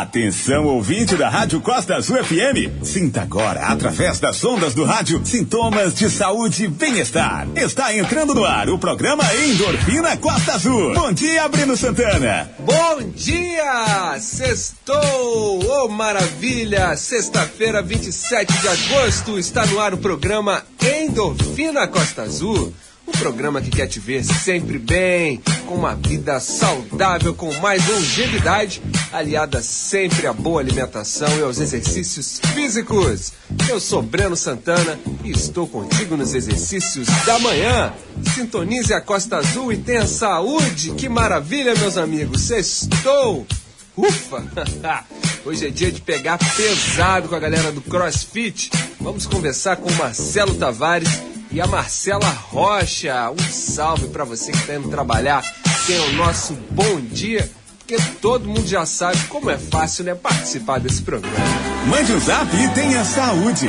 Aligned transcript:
Atenção, 0.00 0.66
ouvinte 0.66 1.14
da 1.14 1.28
Rádio 1.28 1.60
Costa 1.60 1.94
Azul 1.94 2.16
FM. 2.16 2.82
Sinta 2.82 3.22
agora, 3.22 3.66
através 3.66 4.18
das 4.18 4.44
ondas 4.44 4.74
do 4.74 4.82
rádio, 4.82 5.24
sintomas 5.24 5.94
de 5.94 6.10
saúde 6.10 6.64
e 6.64 6.68
bem-estar. 6.68 7.46
Está 7.54 7.94
entrando 7.94 8.34
no 8.34 8.44
ar 8.44 8.68
o 8.70 8.76
programa 8.76 9.22
Endorfina 9.32 10.16
Costa 10.16 10.54
Azul. 10.54 10.94
Bom 10.94 11.12
dia, 11.12 11.48
Breno 11.48 11.76
Santana. 11.76 12.50
Bom 12.58 13.08
dia! 13.14 14.18
Sextou! 14.18 15.60
Oh, 15.64 15.88
maravilha! 15.88 16.96
Sexta-feira, 16.96 17.80
27 17.80 18.52
de 18.52 18.68
agosto, 18.68 19.38
está 19.38 19.64
no 19.64 19.78
ar 19.78 19.94
o 19.94 19.98
programa 19.98 20.60
Endorfina 20.82 21.86
Costa 21.86 22.22
Azul. 22.22 22.74
Um 23.06 23.12
programa 23.12 23.60
que 23.60 23.70
quer 23.70 23.86
te 23.86 24.00
ver 24.00 24.24
sempre 24.24 24.78
bem, 24.78 25.42
com 25.66 25.74
uma 25.74 25.94
vida 25.94 26.40
saudável, 26.40 27.34
com 27.34 27.52
mais 27.60 27.86
longevidade, 27.86 28.80
aliada 29.12 29.60
sempre 29.60 30.26
à 30.26 30.32
boa 30.32 30.60
alimentação 30.60 31.28
e 31.38 31.42
aos 31.42 31.60
exercícios 31.60 32.40
físicos. 32.54 33.32
Eu 33.68 33.78
sou 33.78 34.00
Breno 34.00 34.34
Santana 34.34 34.98
e 35.22 35.30
estou 35.30 35.66
contigo 35.66 36.16
nos 36.16 36.34
exercícios 36.34 37.06
da 37.26 37.38
manhã. 37.40 37.92
Sintonize 38.34 38.94
a 38.94 39.02
Costa 39.02 39.36
Azul 39.36 39.70
e 39.70 39.76
tenha 39.76 40.06
saúde. 40.06 40.92
Que 40.92 41.08
maravilha, 41.08 41.74
meus 41.74 41.98
amigos. 41.98 42.40
Sextou! 42.42 43.46
Ufa! 43.94 45.04
Hoje 45.44 45.66
é 45.66 45.70
dia 45.70 45.92
de 45.92 46.00
pegar 46.00 46.38
pesado 46.38 47.28
com 47.28 47.34
a 47.34 47.38
galera 47.38 47.70
do 47.70 47.82
CrossFit. 47.82 48.70
Vamos 48.98 49.26
conversar 49.26 49.76
com 49.76 49.90
o 49.90 49.94
Marcelo 49.94 50.54
Tavares 50.54 51.33
e 51.54 51.60
a 51.60 51.66
Marcela 51.66 52.28
Rocha. 52.50 53.30
Um 53.30 53.52
salve 53.52 54.08
para 54.08 54.24
você 54.24 54.50
que 54.50 54.58
está 54.58 54.74
indo 54.74 54.88
trabalhar. 54.88 55.40
Tem 55.86 56.00
o 56.00 56.14
nosso 56.14 56.54
bom 56.70 57.00
dia, 57.00 57.48
porque 57.78 57.96
todo 58.20 58.48
mundo 58.48 58.66
já 58.66 58.84
sabe 58.84 59.16
como 59.28 59.48
é 59.50 59.56
fácil 59.56 60.02
né, 60.04 60.16
participar 60.16 60.80
desse 60.80 61.02
programa. 61.02 61.36
Mande 61.86 62.12
um 62.12 62.18
zap 62.20 62.48
e 62.56 62.68
tenha 62.70 63.04
saúde. 63.04 63.68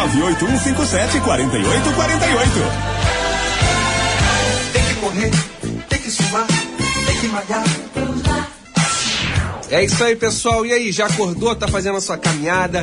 Tem 4.73 4.85
que 4.85 4.95
correr, 5.01 5.31
tem 5.89 5.99
que 5.99 6.11
suar, 6.11 6.47
tem 7.07 7.21
que 7.21 7.27
malhar. 7.29 7.65
É 9.75 9.83
isso 9.83 10.05
aí, 10.05 10.15
pessoal. 10.15 10.65
E 10.65 10.73
aí, 10.73 10.93
já 10.93 11.07
acordou? 11.07 11.53
Tá 11.57 11.67
fazendo 11.67 11.99
a 11.99 12.01
sua 12.01 12.17
caminhada? 12.17 12.81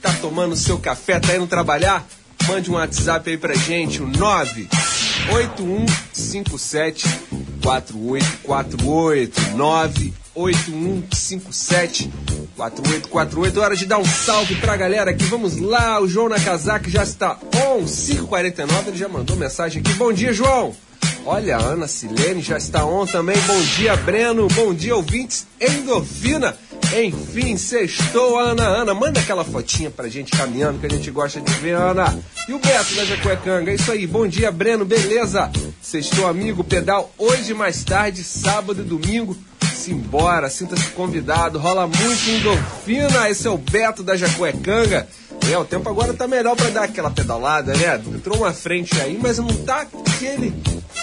Tá 0.00 0.10
tomando 0.22 0.56
seu 0.56 0.78
café? 0.78 1.20
Tá 1.20 1.36
indo 1.36 1.46
trabalhar? 1.46 2.08
Mande 2.48 2.70
um 2.70 2.76
WhatsApp 2.76 3.28
aí 3.28 3.36
pra 3.36 3.52
gente, 3.52 4.00
o 4.00 4.06
98157 4.06 7.06
4848 7.62 9.54
98157 9.54 12.10
4848. 12.56 13.60
Hora 13.60 13.76
de 13.76 13.84
dar 13.84 13.98
um 13.98 14.06
salve 14.06 14.56
pra 14.56 14.78
galera 14.78 15.10
aqui. 15.10 15.24
Vamos 15.24 15.58
lá, 15.58 16.00
o 16.00 16.08
João 16.08 16.30
Nakazaki 16.30 16.90
já 16.90 17.02
está 17.02 17.38
on. 17.54 17.84
549, 17.84 18.88
ele 18.88 18.96
já 18.96 19.10
mandou 19.10 19.36
mensagem 19.36 19.82
aqui. 19.82 19.92
Bom 19.92 20.10
dia, 20.10 20.32
João. 20.32 20.74
Olha, 21.26 21.58
Ana 21.58 21.86
Silene 21.86 22.40
já 22.40 22.56
está 22.56 22.84
on 22.84 23.06
também. 23.06 23.36
Bom 23.46 23.60
dia, 23.76 23.94
Breno. 23.96 24.48
Bom 24.48 24.72
dia, 24.74 24.96
ouvintes. 24.96 25.46
Endorfina. 25.60 26.56
Enfim, 26.96 27.56
sextou, 27.56 28.38
Ana. 28.38 28.66
Ana, 28.66 28.94
manda 28.94 29.20
aquela 29.20 29.44
fotinha 29.44 29.90
pra 29.90 30.08
gente 30.08 30.32
caminhando 30.32 30.80
que 30.80 30.86
a 30.86 30.90
gente 30.90 31.10
gosta 31.10 31.40
de 31.40 31.52
ver, 31.54 31.76
Ana. 31.76 32.18
E 32.48 32.52
o 32.52 32.58
Beto 32.58 32.94
da 32.94 33.04
Jacuecanga. 33.04 33.70
É 33.70 33.74
isso 33.74 33.92
aí. 33.92 34.06
Bom 34.06 34.26
dia, 34.26 34.50
Breno. 34.50 34.84
Beleza? 34.84 35.50
Sextou, 35.80 36.26
amigo. 36.26 36.64
Pedal 36.64 37.12
hoje 37.18 37.54
mais 37.54 37.84
tarde, 37.84 38.24
sábado 38.24 38.80
e 38.80 38.84
domingo. 38.84 39.36
Simbora, 39.74 40.50
sinta-se 40.50 40.88
convidado. 40.88 41.58
Rola 41.58 41.86
muito 41.86 42.30
endorfina. 42.30 43.28
Esse 43.30 43.46
é 43.46 43.50
o 43.50 43.58
Beto 43.58 44.02
da 44.02 44.16
Jacuecanga. 44.16 45.06
É, 45.48 45.58
o 45.58 45.64
tempo 45.64 45.88
agora 45.88 46.12
tá 46.14 46.26
melhor 46.26 46.56
para 46.56 46.70
dar 46.70 46.84
aquela 46.84 47.10
pedalada, 47.10 47.72
né? 47.74 48.00
Entrou 48.14 48.38
uma 48.38 48.52
frente 48.52 49.00
aí, 49.00 49.18
mas 49.20 49.38
não 49.38 49.48
tá 49.48 49.82
aquele 49.82 50.52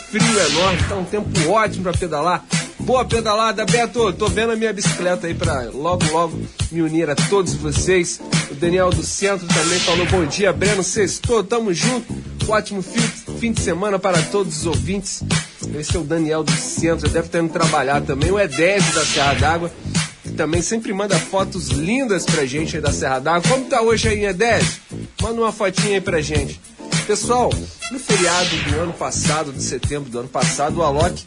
frio 0.10 0.40
enorme, 0.50 0.84
tá 0.88 0.96
um 0.96 1.04
tempo 1.04 1.50
ótimo 1.50 1.84
para 1.84 1.94
pedalar. 1.94 2.46
Boa 2.80 3.04
pedalada, 3.04 3.66
Beto. 3.66 4.14
Tô 4.14 4.28
vendo 4.28 4.54
a 4.54 4.56
minha 4.56 4.72
bicicleta 4.72 5.28
aí 5.28 5.34
para 5.34 5.64
logo, 5.74 6.06
logo 6.12 6.40
me 6.72 6.82
unir 6.82 7.10
a 7.10 7.16
todos 7.16 7.54
vocês. 7.56 8.22
O 8.50 8.56
Daniel 8.56 8.90
do 8.90 9.04
Centro 9.04 9.46
também 9.48 9.80
falou 9.80 10.06
bom 10.06 10.26
dia, 10.26 10.54
Breno. 10.54 10.82
Sextou, 10.82 11.44
tamo 11.44 11.74
junto. 11.74 12.16
Ótimo 12.48 12.82
fim, 12.82 13.02
fim 13.40 13.52
de 13.52 13.62
semana 13.62 14.00
para 14.00 14.22
todos 14.22 14.60
os 14.60 14.66
ouvintes. 14.66 15.22
Esse 15.78 15.98
é 15.98 16.00
o 16.00 16.04
Daniel 16.04 16.44
do 16.46 16.52
Centro, 16.54 17.10
deve 17.10 17.28
estar 17.28 17.40
indo 17.40 17.52
trabalhar 17.52 18.02
também. 18.02 18.32
O 18.32 18.40
Edésio 18.40 18.94
da 18.96 19.04
Serra 19.04 19.34
d'Água, 19.34 19.72
também 20.38 20.62
sempre 20.62 20.94
manda 20.94 21.18
fotos 21.18 21.70
lindas 21.70 22.24
pra 22.24 22.46
gente 22.46 22.76
aí 22.76 22.82
da 22.82 22.94
Serra 22.94 23.20
d'Água. 23.20 23.50
Como 23.50 23.66
tá 23.66 23.82
hoje 23.82 24.08
aí, 24.08 24.24
Edésio? 24.24 24.80
Manda 25.20 25.42
uma 25.42 25.52
fotinha 25.52 25.96
aí 25.96 26.02
pra 26.02 26.22
gente. 26.22 26.62
Pessoal, 27.08 27.52
no 27.92 28.00
feriado 28.00 28.56
do 28.70 28.80
ano 28.80 28.94
passado, 28.94 29.52
de 29.52 29.64
setembro 29.64 30.10
do 30.12 30.20
ano 30.20 30.30
passado, 30.30 30.78
o 30.78 30.84
Alok 30.84 31.26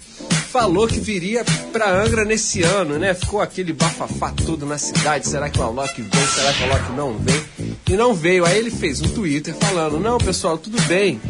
falou 0.51 0.87
que 0.87 1.01
viria 1.01 1.45
para 1.73 1.91
Angra 1.91 2.25
nesse 2.25 2.63
ano, 2.63 2.99
né? 2.99 3.13
Ficou 3.13 3.41
aquele 3.41 3.73
bafafá 3.73 4.31
todo 4.31 4.65
na 4.65 4.79
cidade. 4.79 5.27
Será 5.27 5.51
que 5.51 5.59
o 5.59 5.63
Alok 5.63 6.01
vem? 6.01 6.27
Será 6.27 6.53
que 6.53 6.63
o 6.63 6.65
Alok 6.67 6.93
não 6.93 7.19
vem? 7.19 7.45
E 7.89 7.97
não 7.97 8.15
veio. 8.15 8.47
Aí 8.47 8.59
ele 8.59 8.71
fez 8.71 9.01
um 9.01 9.09
Twitter 9.09 9.55
falando: 9.55 9.99
Não, 9.99 10.19
pessoal, 10.19 10.57
tudo 10.57 10.81
bem. 10.83 11.21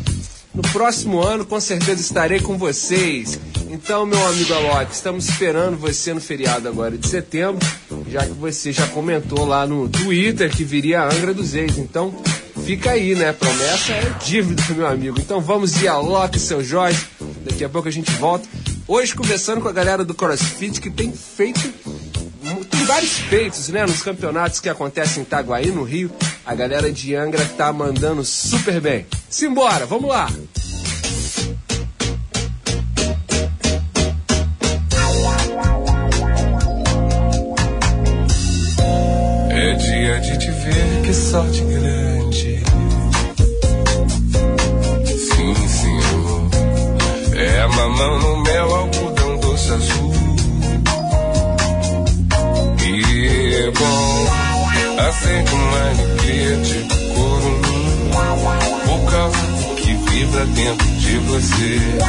No 0.54 0.62
próximo 0.72 1.22
ano, 1.22 1.46
com 1.46 1.60
certeza 1.60 2.00
estarei 2.00 2.40
com 2.40 2.58
vocês. 2.58 3.38
Então, 3.68 4.04
meu 4.04 4.26
amigo 4.26 4.52
Alok, 4.52 4.92
estamos 4.92 5.28
esperando 5.28 5.76
você 5.76 6.12
no 6.12 6.20
feriado 6.20 6.68
agora 6.68 6.98
de 6.98 7.06
setembro, 7.06 7.64
já 8.08 8.26
que 8.26 8.32
você 8.32 8.72
já 8.72 8.86
comentou 8.88 9.44
lá 9.44 9.64
no 9.66 9.88
Twitter 9.88 10.50
que 10.50 10.64
viria 10.64 11.02
a 11.02 11.14
Angra 11.14 11.32
dos 11.32 11.52
Reis. 11.52 11.78
Então, 11.78 12.12
fica 12.64 12.90
aí, 12.90 13.14
né? 13.14 13.32
Promessa 13.32 13.92
é 13.92 14.12
dívida, 14.24 14.62
meu 14.74 14.86
amigo. 14.86 15.20
Então 15.20 15.40
vamos 15.40 15.72
de 15.72 15.86
Alok, 15.86 16.38
seu 16.38 16.64
Jorge. 16.64 17.06
Daqui 17.44 17.64
a 17.64 17.68
pouco 17.68 17.86
a 17.86 17.92
gente 17.92 18.10
volta. 18.12 18.48
Hoje 18.88 19.14
conversando 19.14 19.60
com 19.60 19.68
a 19.68 19.72
galera 19.72 20.04
do 20.04 20.14
CrossFit 20.14 20.80
que 20.80 20.90
tem 20.90 21.12
feito 21.12 21.60
tem 22.70 22.84
vários 22.84 23.18
feitos, 23.18 23.68
né? 23.68 23.82
Nos 23.86 24.02
campeonatos 24.02 24.60
que 24.60 24.68
acontecem 24.68 25.22
em 25.22 25.26
Itaguaí, 25.26 25.70
no 25.70 25.82
Rio. 25.82 26.10
A 26.44 26.54
galera 26.54 26.90
de 26.90 27.14
Angra 27.14 27.44
tá 27.56 27.72
mandando 27.72 28.24
super 28.24 28.80
bem. 28.80 29.06
Simbora, 29.28 29.86
vamos 29.86 30.08
lá! 30.10 30.28
Você 61.40 61.99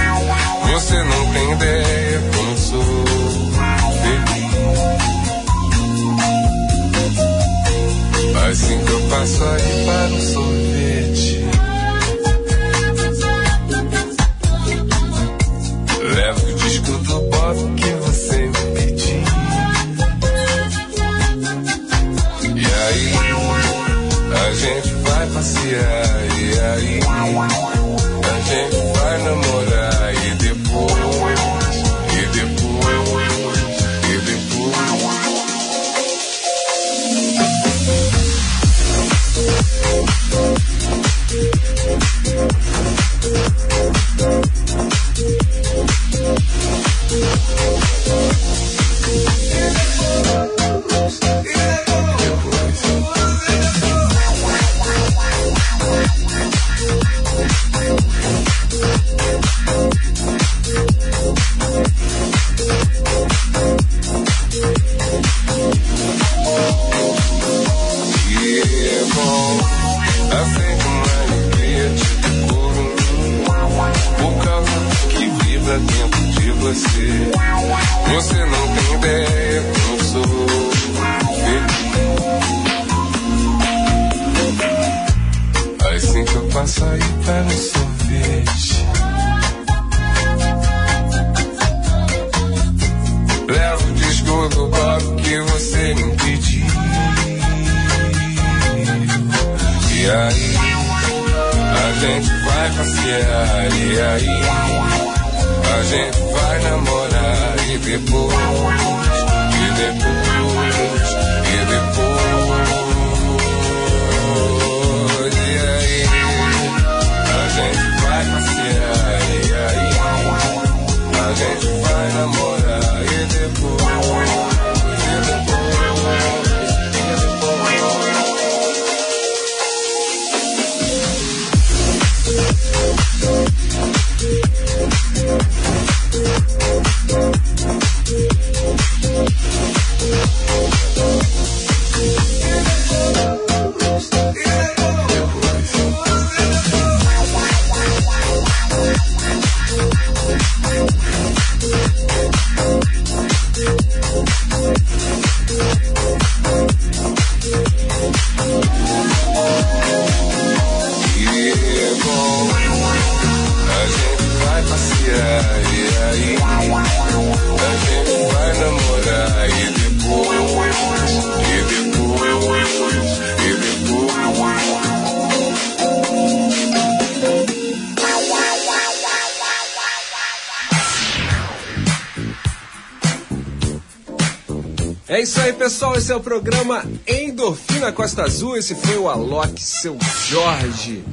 É 185.22 185.24
isso 185.24 185.40
aí, 185.40 185.54
pessoal. 185.54 185.96
Esse 185.96 186.12
é 186.12 186.16
o 186.16 186.20
programa 186.20 186.84
Endorfina 187.08 187.92
Costa 187.92 188.24
Azul. 188.24 188.58
Esse 188.58 188.74
foi 188.74 188.98
o 188.98 189.08
Alok, 189.08 189.62
seu 189.62 189.96
Jorge. 190.28 191.04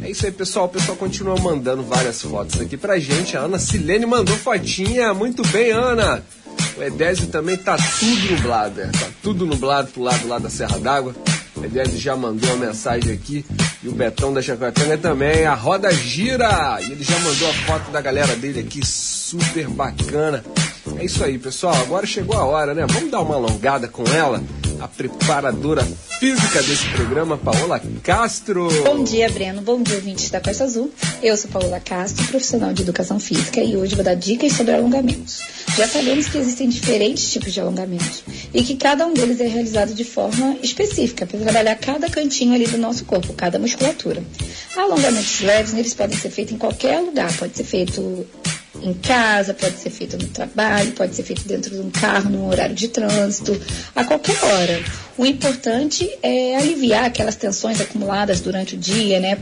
É 0.00 0.08
isso 0.08 0.24
aí, 0.24 0.30
pessoal. 0.30 0.66
O 0.66 0.68
pessoal 0.68 0.96
continua 0.96 1.36
mandando 1.36 1.82
várias 1.82 2.22
fotos 2.22 2.60
aqui 2.60 2.76
pra 2.76 3.00
gente. 3.00 3.36
A 3.36 3.40
Ana 3.40 3.58
Silene 3.58 4.06
mandou 4.06 4.36
fotinha. 4.36 5.12
Muito 5.12 5.42
bem, 5.48 5.72
Ana. 5.72 6.22
O 6.76 6.82
Edésio 6.84 7.26
também 7.26 7.56
tá 7.56 7.76
tudo 7.76 8.36
nublado, 8.36 8.80
é. 8.80 8.86
Tá 8.86 9.08
tudo 9.20 9.44
nublado 9.44 9.88
pro 9.88 10.00
lado 10.00 10.28
lá 10.28 10.38
da 10.38 10.48
Serra 10.48 10.78
d'Água. 10.78 11.12
O 11.56 11.64
Edésio 11.64 11.98
já 11.98 12.14
mandou 12.14 12.48
uma 12.50 12.66
mensagem 12.66 13.12
aqui. 13.12 13.44
E 13.82 13.88
o 13.88 13.92
Betão 13.92 14.32
da 14.32 14.40
Chacotanga 14.40 14.96
também. 14.96 15.44
A 15.44 15.54
roda 15.54 15.92
gira! 15.92 16.78
E 16.82 16.92
ele 16.92 17.02
já 17.02 17.18
mandou 17.18 17.50
a 17.50 17.52
foto 17.52 17.90
da 17.90 18.00
galera 18.00 18.36
dele 18.36 18.60
aqui. 18.60 18.86
Super 18.86 19.66
bacana. 19.66 20.44
É 20.98 21.04
isso 21.04 21.22
aí, 21.22 21.38
pessoal. 21.38 21.74
Agora 21.74 22.06
chegou 22.06 22.36
a 22.36 22.44
hora, 22.44 22.74
né? 22.74 22.86
Vamos 22.88 23.10
dar 23.10 23.20
uma 23.20 23.34
alongada 23.34 23.86
com 23.86 24.02
ela, 24.04 24.42
a 24.80 24.88
preparadora 24.88 25.86
física 26.18 26.62
desse 26.62 26.88
programa, 26.88 27.36
Paola 27.36 27.80
Castro. 28.02 28.68
Bom 28.82 29.04
dia, 29.04 29.28
Breno. 29.28 29.60
Bom 29.60 29.82
dia, 29.82 29.96
ouvintes 29.96 30.30
da 30.30 30.40
Costa 30.40 30.64
Azul. 30.64 30.90
Eu 31.22 31.36
sou 31.36 31.50
Paola 31.50 31.78
Castro, 31.80 32.26
profissional 32.28 32.72
de 32.72 32.80
educação 32.80 33.20
física, 33.20 33.60
e 33.60 33.76
hoje 33.76 33.94
vou 33.94 34.02
dar 34.02 34.14
dicas 34.14 34.54
sobre 34.54 34.72
alongamentos. 34.72 35.40
Já 35.76 35.86
sabemos 35.86 36.28
que 36.28 36.38
existem 36.38 36.68
diferentes 36.68 37.30
tipos 37.30 37.52
de 37.52 37.60
alongamentos 37.60 38.22
e 38.54 38.62
que 38.62 38.76
cada 38.76 39.06
um 39.06 39.12
deles 39.12 39.38
é 39.40 39.46
realizado 39.46 39.92
de 39.92 40.04
forma 40.04 40.56
específica 40.62 41.26
para 41.26 41.38
trabalhar 41.40 41.74
cada 41.76 42.08
cantinho 42.08 42.54
ali 42.54 42.66
do 42.66 42.78
nosso 42.78 43.04
corpo, 43.04 43.34
cada 43.34 43.58
musculatura. 43.58 44.22
Alongamentos 44.74 45.42
leves, 45.42 45.74
eles 45.74 45.92
podem 45.92 46.16
ser 46.16 46.30
feitos 46.30 46.54
em 46.54 46.58
qualquer 46.58 47.00
lugar, 47.00 47.30
pode 47.36 47.54
ser 47.54 47.64
feito 47.64 48.26
em 48.82 48.94
casa, 48.94 49.54
pode 49.54 49.76
ser 49.78 49.90
feito 49.90 50.16
no 50.16 50.28
trabalho, 50.28 50.92
pode 50.92 51.14
ser 51.14 51.22
feito 51.22 51.46
dentro 51.46 51.70
de 51.70 51.80
um 51.80 51.90
carro, 51.90 52.30
num 52.30 52.46
horário 52.48 52.74
de 52.74 52.88
trânsito, 52.88 53.60
a 53.94 54.04
qualquer 54.04 54.42
hora. 54.42 54.82
O 55.16 55.24
importante 55.24 56.08
é 56.22 56.56
aliviar 56.56 57.04
aquelas 57.04 57.36
tensões 57.36 57.80
acumuladas 57.80 58.40
durante 58.40 58.74
o 58.74 58.78
dia, 58.78 59.20
né? 59.20 59.38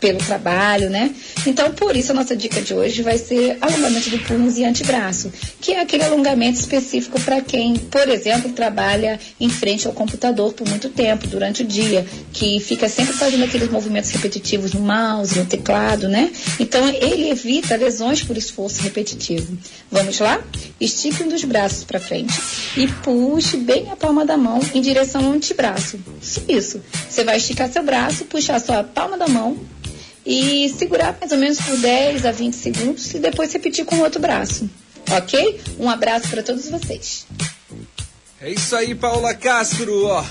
Pelo 0.00 0.18
trabalho, 0.18 0.88
né? 0.90 1.12
Então, 1.44 1.72
por 1.72 1.96
isso, 1.96 2.12
a 2.12 2.14
nossa 2.14 2.36
dica 2.36 2.60
de 2.60 2.72
hoje 2.72 3.02
vai 3.02 3.18
ser 3.18 3.58
alongamento 3.60 4.10
do 4.10 4.18
punhos 4.20 4.56
e 4.56 4.64
antebraço, 4.64 5.32
que 5.60 5.72
é 5.72 5.80
aquele 5.80 6.04
alongamento 6.04 6.60
específico 6.60 7.20
para 7.20 7.40
quem, 7.40 7.74
por 7.76 8.08
exemplo, 8.08 8.52
trabalha 8.52 9.18
em 9.40 9.48
frente 9.48 9.88
ao 9.88 9.92
computador 9.92 10.52
por 10.52 10.68
muito 10.68 10.88
tempo, 10.88 11.26
durante 11.26 11.62
o 11.62 11.66
dia, 11.66 12.06
que 12.32 12.60
fica 12.60 12.88
sempre 12.88 13.12
fazendo 13.12 13.42
aqueles 13.44 13.70
movimentos 13.70 14.10
repetitivos 14.10 14.72
no 14.72 14.80
mouse, 14.80 15.36
no 15.36 15.46
teclado, 15.46 16.08
né? 16.08 16.30
Então, 16.60 16.88
ele 16.88 17.30
evita 17.30 17.74
lesões 17.76 18.22
por 18.22 18.36
esforço 18.36 18.82
repetitivo. 18.82 19.58
Vamos 19.90 20.18
lá? 20.20 20.40
Estique 20.80 21.22
um 21.22 21.28
dos 21.28 21.42
braços 21.42 21.82
para 21.82 21.98
frente 21.98 22.38
e 22.76 22.86
puxe 22.86 23.56
bem 23.56 23.90
a 23.90 23.96
palma 23.96 24.24
da 24.24 24.36
mão 24.36 24.60
em 24.74 24.80
direção 24.80 25.24
ao 25.24 25.32
antebraço. 25.32 25.98
Isso. 26.48 26.80
Você 27.08 27.24
vai 27.24 27.38
esticar 27.38 27.68
seu 27.70 27.82
braço, 27.82 28.24
puxar 28.26 28.60
sua 28.60 28.84
palma 28.84 29.16
da 29.16 29.26
mão 29.26 29.56
e 30.28 30.68
segurar 30.68 31.16
mais 31.18 31.32
ou 31.32 31.38
menos 31.38 31.58
por 31.58 31.74
10 31.78 32.26
a 32.26 32.32
20 32.32 32.52
segundos 32.52 33.14
e 33.14 33.18
depois 33.18 33.50
repetir 33.50 33.86
com 33.86 33.96
o 33.96 34.02
outro 34.02 34.20
braço. 34.20 34.68
Ok? 35.10 35.58
Um 35.78 35.88
abraço 35.88 36.28
para 36.28 36.42
todos 36.42 36.68
vocês. 36.68 37.26
É 38.38 38.50
isso 38.50 38.76
aí, 38.76 38.94
Paola 38.94 39.32
Castro. 39.32 40.04
Ó, 40.04 40.22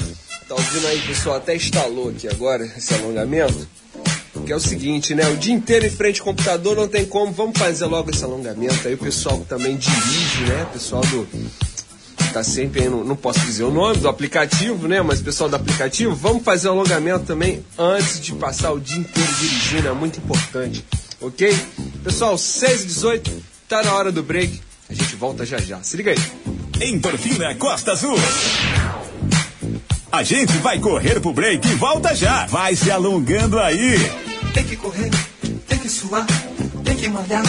tá 0.47 0.53
ouvindo 0.53 0.85
aí, 0.85 1.01
pessoal? 1.01 1.37
Até 1.37 1.55
instalou 1.55 2.09
aqui 2.09 2.27
agora 2.27 2.63
esse 2.77 2.93
alongamento. 2.93 3.67
Que 4.45 4.53
é 4.53 4.55
o 4.55 4.59
seguinte, 4.59 5.15
né? 5.15 5.27
O 5.29 5.35
dia 5.35 5.53
inteiro 5.53 5.87
em 5.87 5.89
frente 5.89 6.19
ao 6.19 6.27
computador 6.27 6.75
não 6.75 6.87
tem 6.87 7.03
como. 7.03 7.31
Vamos 7.31 7.57
fazer 7.57 7.87
logo 7.87 8.11
esse 8.11 8.23
alongamento 8.23 8.87
aí. 8.87 8.93
O 8.93 8.99
pessoal 8.99 9.39
que 9.39 9.47
também 9.47 9.75
dirige, 9.75 10.41
né? 10.47 10.63
O 10.69 10.73
pessoal 10.73 11.01
do. 11.01 11.27
Tá 12.37 12.43
sempre 12.43 12.83
aí, 12.83 12.87
no, 12.87 13.03
não 13.03 13.15
posso 13.15 13.39
dizer 13.39 13.63
o 13.63 13.71
nome 13.71 13.97
do 13.97 14.07
aplicativo, 14.07 14.87
né? 14.87 15.01
Mas 15.01 15.19
pessoal 15.19 15.49
do 15.49 15.55
aplicativo, 15.55 16.13
vamos 16.13 16.43
fazer 16.43 16.67
o 16.67 16.71
alongamento 16.71 17.25
também 17.25 17.65
antes 17.75 18.21
de 18.21 18.31
passar 18.33 18.73
o 18.73 18.79
dia 18.79 18.99
inteiro 18.99 19.33
dirigindo. 19.39 19.87
É 19.87 19.91
muito 19.91 20.19
importante, 20.19 20.85
ok? 21.19 21.57
Pessoal, 22.03 22.37
6 22.37 22.83
e 22.83 22.85
18 22.85 23.43
tá 23.67 23.81
na 23.81 23.91
hora 23.91 24.11
do 24.11 24.21
break. 24.21 24.61
A 24.87 24.93
gente 24.93 25.15
volta 25.15 25.47
já 25.47 25.57
já. 25.57 25.81
Se 25.81 25.97
liga 25.97 26.11
aí. 26.11 26.87
Endorfina 26.87 27.55
Costa 27.55 27.93
Azul. 27.93 28.19
A 30.11 30.21
gente 30.21 30.55
vai 30.59 30.77
correr 30.77 31.19
pro 31.19 31.33
break 31.33 31.67
e 31.67 31.73
volta 31.73 32.13
já. 32.13 32.45
Vai 32.45 32.75
se 32.75 32.91
alongando 32.91 33.57
aí. 33.57 33.95
Tem 34.53 34.63
que 34.63 34.75
correr, 34.75 35.09
tem 35.67 35.79
que 35.79 35.89
suar, 35.89 36.27
tem 36.83 36.95
que 36.95 37.09
malhar. 37.09 37.43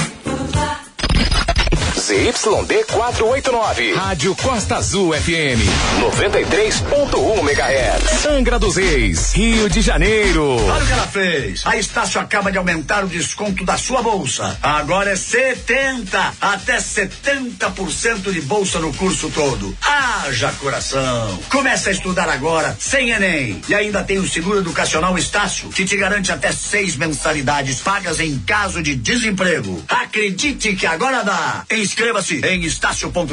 ZYD 2.08 2.86
489. 2.86 3.92
Rádio 3.92 4.34
Costa 4.34 4.76
Azul 4.76 5.12
FM. 5.12 5.60
93.1 6.00 7.38
MHz. 7.40 8.24
Angra 8.24 8.58
dos 8.58 8.76
Reis, 8.76 9.34
Rio 9.34 9.68
de 9.68 9.82
Janeiro. 9.82 10.56
Olha 10.56 10.82
o 10.82 10.86
que 10.86 10.92
ela 10.94 11.06
fez. 11.06 11.66
A 11.66 11.76
Estácio 11.76 12.18
acaba 12.18 12.50
de 12.50 12.56
aumentar 12.56 13.04
o 13.04 13.08
desconto 13.08 13.62
da 13.62 13.76
sua 13.76 14.00
bolsa. 14.00 14.58
Agora 14.62 15.10
é 15.10 15.16
70 15.16 16.32
até 16.40 16.78
70% 16.78 18.32
de 18.32 18.40
bolsa 18.40 18.78
no 18.78 18.94
curso 18.94 19.28
todo. 19.28 19.76
Haja 19.82 20.50
coração. 20.52 21.38
Comece 21.50 21.90
a 21.90 21.92
estudar 21.92 22.30
agora, 22.30 22.74
sem 22.80 23.10
Enem. 23.10 23.60
E 23.68 23.74
ainda 23.74 24.02
tem 24.02 24.18
o 24.18 24.26
seguro 24.26 24.60
educacional 24.60 25.18
Estácio, 25.18 25.68
que 25.68 25.84
te 25.84 25.94
garante 25.98 26.32
até 26.32 26.52
seis 26.52 26.96
mensalidades 26.96 27.82
pagas 27.82 28.18
em 28.18 28.38
caso 28.38 28.82
de 28.82 28.96
desemprego. 28.96 29.84
Acredite 29.88 30.74
que 30.74 30.86
agora 30.86 31.22
dá. 31.22 31.66
Inscreva-se 31.98 32.40
em 32.46 32.62
estácio.br 32.62 33.32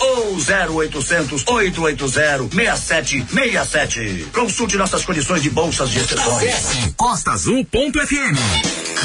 ou 0.00 0.38
0800 0.38 1.44
880 1.46 2.56
6767. 2.56 4.28
Consulte 4.32 4.78
nossas 4.78 5.04
condições 5.04 5.42
de 5.42 5.50
bolsas 5.50 5.90
de 5.90 5.98
exceções. 5.98 6.94
Costaazul.fm. 6.96 8.38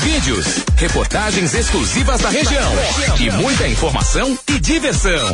Vídeos, 0.03 0.45
reportagens 0.77 1.53
exclusivas 1.53 2.21
da 2.21 2.29
região 2.29 2.71
e 3.19 3.29
muita 3.31 3.67
informação 3.67 4.39
e 4.47 4.57
diversão. 4.57 5.33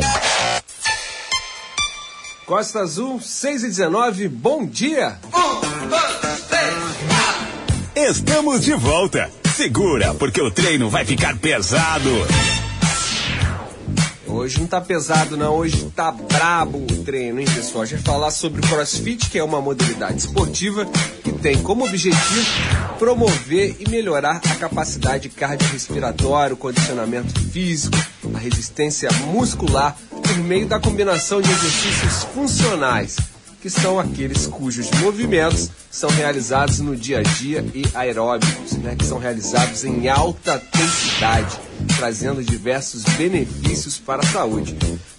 Costa 2.44 2.80
Azul, 2.80 3.20
6 3.20 3.62
e 3.62 3.66
19, 3.68 4.26
bom 4.26 4.66
dia! 4.66 5.16
Estamos 7.94 8.62
de 8.62 8.74
volta. 8.74 9.30
Segura, 9.54 10.12
porque 10.14 10.42
o 10.42 10.50
treino 10.50 10.90
vai 10.90 11.04
ficar 11.04 11.36
pesado. 11.36 12.10
Hoje 14.32 14.60
não 14.60 14.66
tá 14.66 14.80
pesado 14.80 15.36
não, 15.36 15.56
hoje 15.56 15.90
tá 15.94 16.12
brabo 16.12 16.78
o 16.78 17.04
treino, 17.04 17.40
hein, 17.40 17.46
pessoal? 17.52 17.82
A 17.82 17.86
gente 17.86 18.02
vai 18.02 18.14
falar 18.14 18.30
sobre 18.30 18.60
o 18.60 18.68
CrossFit, 18.68 19.28
que 19.28 19.38
é 19.38 19.42
uma 19.42 19.60
modalidade 19.60 20.18
esportiva 20.18 20.86
que 21.24 21.32
tem 21.32 21.60
como 21.62 21.84
objetivo 21.84 22.46
promover 22.98 23.76
e 23.80 23.88
melhorar 23.90 24.36
a 24.36 24.54
capacidade 24.54 25.28
cardiorrespiratória, 25.28 26.54
o 26.54 26.56
condicionamento 26.56 27.38
físico, 27.50 27.96
a 28.32 28.38
resistência 28.38 29.10
muscular 29.26 29.96
por 30.10 30.38
meio 30.38 30.66
da 30.66 30.78
combinação 30.78 31.42
de 31.42 31.50
exercícios 31.50 32.24
funcionais 32.32 33.16
que 33.60 33.68
são 33.68 34.00
aqueles 34.00 34.46
cujos 34.46 34.90
movimentos 35.02 35.70
são 35.90 36.08
realizados 36.08 36.78
no 36.80 36.96
dia 36.96 37.18
a 37.18 37.22
dia 37.22 37.64
e 37.74 37.84
aeróbicos, 37.94 38.72
né, 38.78 38.96
que 38.96 39.04
são 39.04 39.18
realizados 39.18 39.84
em 39.84 40.08
alta 40.08 40.62
intensidade, 40.74 41.60
trazendo 41.96 42.42
diversos 42.42 43.02
benefícios 43.16 43.98
para 43.98 44.22
a 44.22 44.26
saúde. 44.26 44.76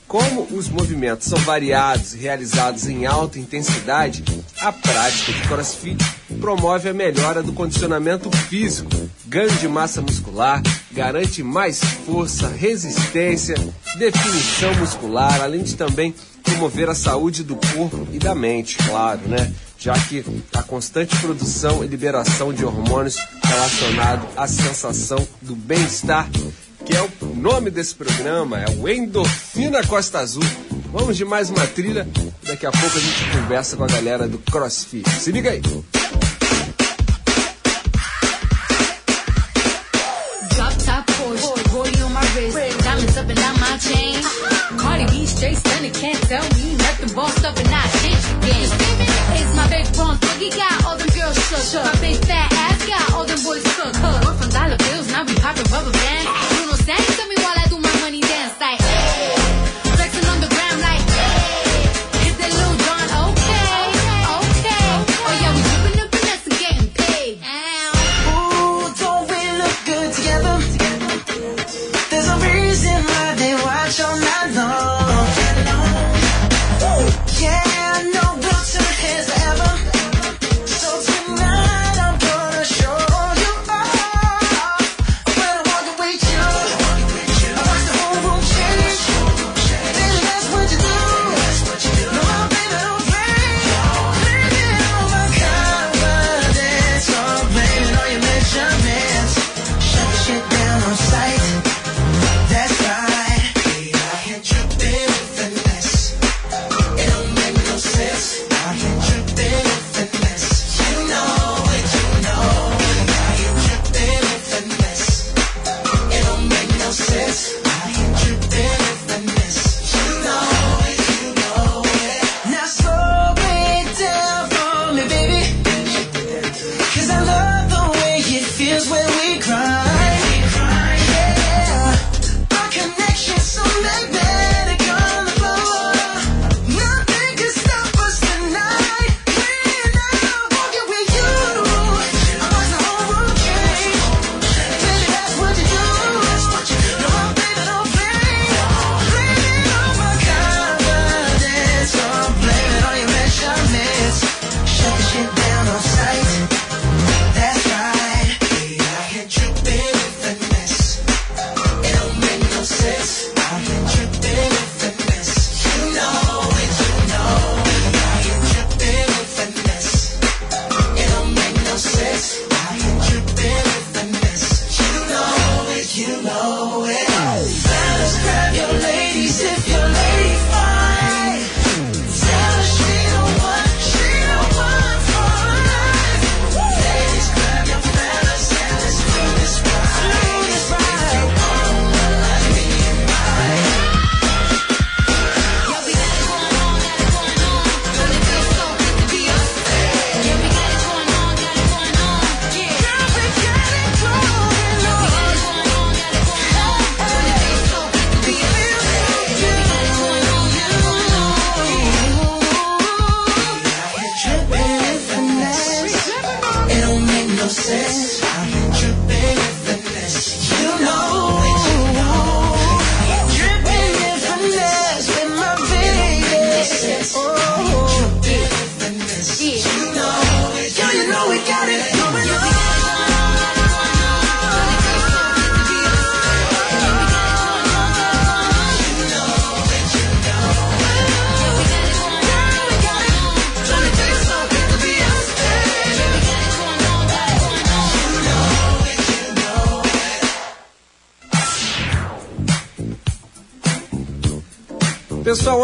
Como 0.07 0.45
os 0.51 0.67
movimentos 0.67 1.27
são 1.29 1.39
variados 1.39 2.13
e 2.13 2.17
realizados 2.17 2.85
em 2.85 3.05
alta 3.05 3.39
intensidade, 3.39 4.23
a 4.59 4.71
prática 4.71 5.31
de 5.31 5.47
crossfit 5.47 6.03
promove 6.41 6.89
a 6.89 6.93
melhora 6.93 7.41
do 7.41 7.53
condicionamento 7.53 8.29
físico, 8.49 8.89
ganho 9.25 9.51
de 9.51 9.69
massa 9.69 10.01
muscular, 10.01 10.61
garante 10.91 11.41
mais 11.41 11.79
força, 12.05 12.49
resistência, 12.49 13.55
definição 13.97 14.75
muscular, 14.75 15.41
além 15.41 15.63
de 15.63 15.75
também 15.75 16.13
promover 16.43 16.89
a 16.89 16.95
saúde 16.95 17.41
do 17.43 17.55
corpo 17.55 18.05
e 18.11 18.19
da 18.19 18.35
mente, 18.35 18.75
claro, 18.77 19.21
né? 19.27 19.53
Já 19.81 19.93
que 19.95 20.23
a 20.53 20.61
constante 20.61 21.17
produção 21.17 21.83
e 21.83 21.87
liberação 21.87 22.53
de 22.53 22.63
hormônios 22.63 23.15
relacionado 23.43 24.27
à 24.37 24.47
sensação 24.47 25.27
do 25.41 25.55
bem-estar, 25.55 26.29
que 26.85 26.95
é 26.95 27.01
o 27.01 27.35
nome 27.35 27.71
desse 27.71 27.95
programa, 27.95 28.59
é 28.59 28.65
o 28.77 28.87
Endorfina 28.87 29.83
Costa 29.87 30.19
Azul. 30.19 30.43
Vamos 30.91 31.17
de 31.17 31.25
mais 31.25 31.49
uma 31.49 31.65
trilha, 31.65 32.07
daqui 32.43 32.67
a 32.67 32.71
pouco 32.71 32.95
a 32.95 32.99
gente 32.99 33.31
conversa 33.31 33.75
com 33.75 33.83
a 33.83 33.87
galera 33.87 34.27
do 34.27 34.37
CrossFit. 34.37 35.09
Se 35.09 35.31
liga 35.31 35.49
aí! 35.49 35.61
Chain. 43.81 44.30
Straight 45.41 45.57
stunning, 45.57 45.91
can't 45.93 46.21
tell 46.29 46.43
me 46.53 46.75
nothing. 46.75 47.15
Bossed 47.15 47.43
up 47.43 47.57
and 47.57 47.67
I 47.67 47.81
the 47.89 48.45
game. 48.45 48.69
It's 49.41 49.55
my 49.55 49.67
big 49.69 49.91
bronze 49.95 50.19
boogie 50.19 50.55
got 50.55 50.85
all 50.85 50.95
them 50.95 51.09
girls 51.17 51.35
shook. 51.71 51.83
My 51.83 51.99
big 51.99 52.17
fat 52.25 52.53
ass 52.53 52.85
got 52.85 53.11
all 53.11 53.25
them 53.25 53.41
boys 53.43 53.63
cook. 53.73 53.91
We're 54.21 54.37
from 54.37 54.49
dollar 54.51 54.77
bills, 54.77 55.11
now 55.11 55.23
we 55.25 55.33
popping 55.33 55.65
rubber 55.73 55.89
bands. 55.89 56.29
Bruno 56.53 56.75
Sang 56.85 57.05
tell 57.17 57.27
me 57.27 57.35
while 57.41 57.57
I 57.57 57.65
do 57.69 57.79
my 57.79 58.01
money 58.01 58.21
dance 58.21 58.59
like. 58.61 58.81
Hey. 58.81 59.40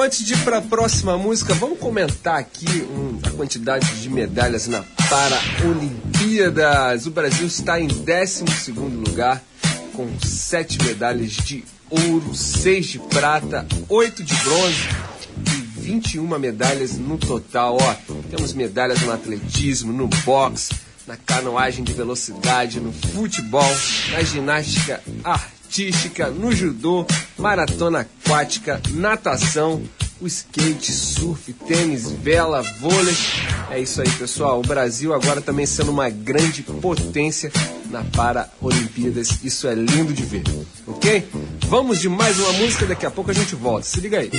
Antes 0.07 0.25
de 0.25 0.35
ir 0.35 0.43
para 0.45 0.59
a 0.59 0.61
próxima 0.61 1.17
música, 1.17 1.53
vamos 1.53 1.79
comentar 1.79 2.39
aqui 2.39 2.65
a 3.25 3.29
quantidade 3.31 3.85
de 4.01 4.09
medalhas 4.09 4.65
na 4.65 4.81
Paralimpíadas. 5.09 7.05
O 7.05 7.11
Brasil 7.11 7.45
está 7.45 7.77
em 7.77 7.87
12 7.89 8.71
lugar, 8.71 9.43
com 9.91 10.07
sete 10.25 10.81
medalhas 10.81 11.31
de 11.31 11.65
ouro, 11.89 12.33
seis 12.33 12.85
de 12.85 12.99
prata, 12.99 13.67
oito 13.89 14.23
de 14.23 14.33
bronze 14.33 14.87
e 15.45 15.81
21 15.81 16.39
medalhas 16.39 16.93
no 16.93 17.17
total. 17.17 17.75
Ó, 17.75 17.95
temos 18.29 18.53
medalhas 18.53 19.01
no 19.01 19.11
atletismo, 19.11 19.91
no 19.91 20.07
boxe, 20.23 20.73
na 21.05 21.17
canoagem 21.17 21.83
de 21.83 21.91
velocidade, 21.91 22.79
no 22.79 22.93
futebol, 22.93 23.75
na 24.13 24.23
ginástica 24.23 25.03
artística, 25.21 25.56
no 26.35 26.51
judô, 26.51 27.05
maratona 27.37 27.99
aquática, 27.99 28.81
natação, 28.91 29.81
o 30.19 30.25
skate, 30.25 30.91
surf, 30.91 31.53
tênis, 31.53 32.11
vela, 32.11 32.61
vôlei. 32.79 33.15
É 33.69 33.79
isso 33.79 34.01
aí, 34.01 34.09
pessoal. 34.11 34.59
O 34.59 34.67
Brasil 34.67 35.13
agora 35.13 35.41
também 35.41 35.65
sendo 35.65 35.91
uma 35.91 36.09
grande 36.09 36.63
potência 36.63 37.51
na 37.91 38.03
Paralimpíadas. 38.03 39.43
Isso 39.43 39.67
é 39.67 39.75
lindo 39.75 40.13
de 40.13 40.23
ver, 40.23 40.43
ok? 40.87 41.27
Vamos 41.67 41.99
de 41.99 42.09
mais 42.09 42.39
uma 42.39 42.53
música, 42.53 42.85
daqui 42.85 43.05
a 43.05 43.11
pouco 43.11 43.29
a 43.29 43.33
gente 43.33 43.55
volta. 43.55 43.85
Se 43.85 43.99
liga 43.99 44.19
aí. 44.19 44.31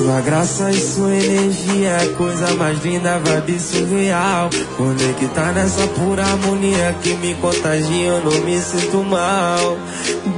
Sua 0.00 0.18
graça 0.22 0.70
e 0.70 0.80
sua 0.80 1.14
energia 1.14 1.90
é 1.90 2.06
coisa 2.16 2.54
mais 2.54 2.82
linda, 2.82 3.18
vibe 3.18 3.60
surreal. 3.60 4.48
Conectar 4.78 5.52
nessa 5.52 5.86
pura 5.88 6.22
harmonia 6.22 6.96
que 7.02 7.12
me 7.16 7.34
contagia, 7.34 8.06
eu 8.06 8.24
não 8.24 8.40
me 8.40 8.58
sinto 8.58 9.04
mal. 9.04 9.76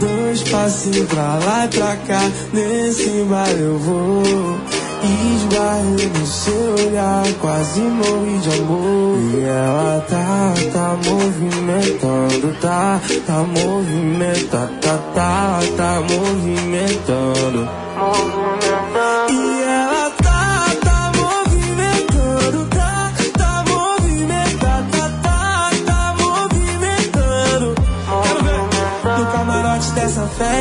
Dois 0.00 0.42
passinhos 0.42 1.06
pra 1.06 1.38
lá 1.38 1.66
e 1.66 1.68
pra 1.76 1.94
cá, 1.94 2.28
nesse 2.52 3.24
baile 3.30 3.62
eu 3.62 3.78
vou. 3.78 4.58
Esbarrei 5.04 6.08
no 6.08 6.26
seu 6.26 6.74
olhar, 6.88 7.22
quase 7.40 7.82
morri 7.82 8.38
de 8.38 8.50
amor. 8.58 9.16
E 9.32 9.44
ela 9.44 10.04
tá, 10.10 10.54
tá 10.72 10.96
movimentando, 11.08 12.52
tá, 12.60 13.00
tá 13.24 13.38
movimentando, 13.44 14.72
tá, 14.80 14.98
tá, 15.14 15.60
tá 15.76 16.00
movimentando. 16.00 17.68
E 18.58 18.61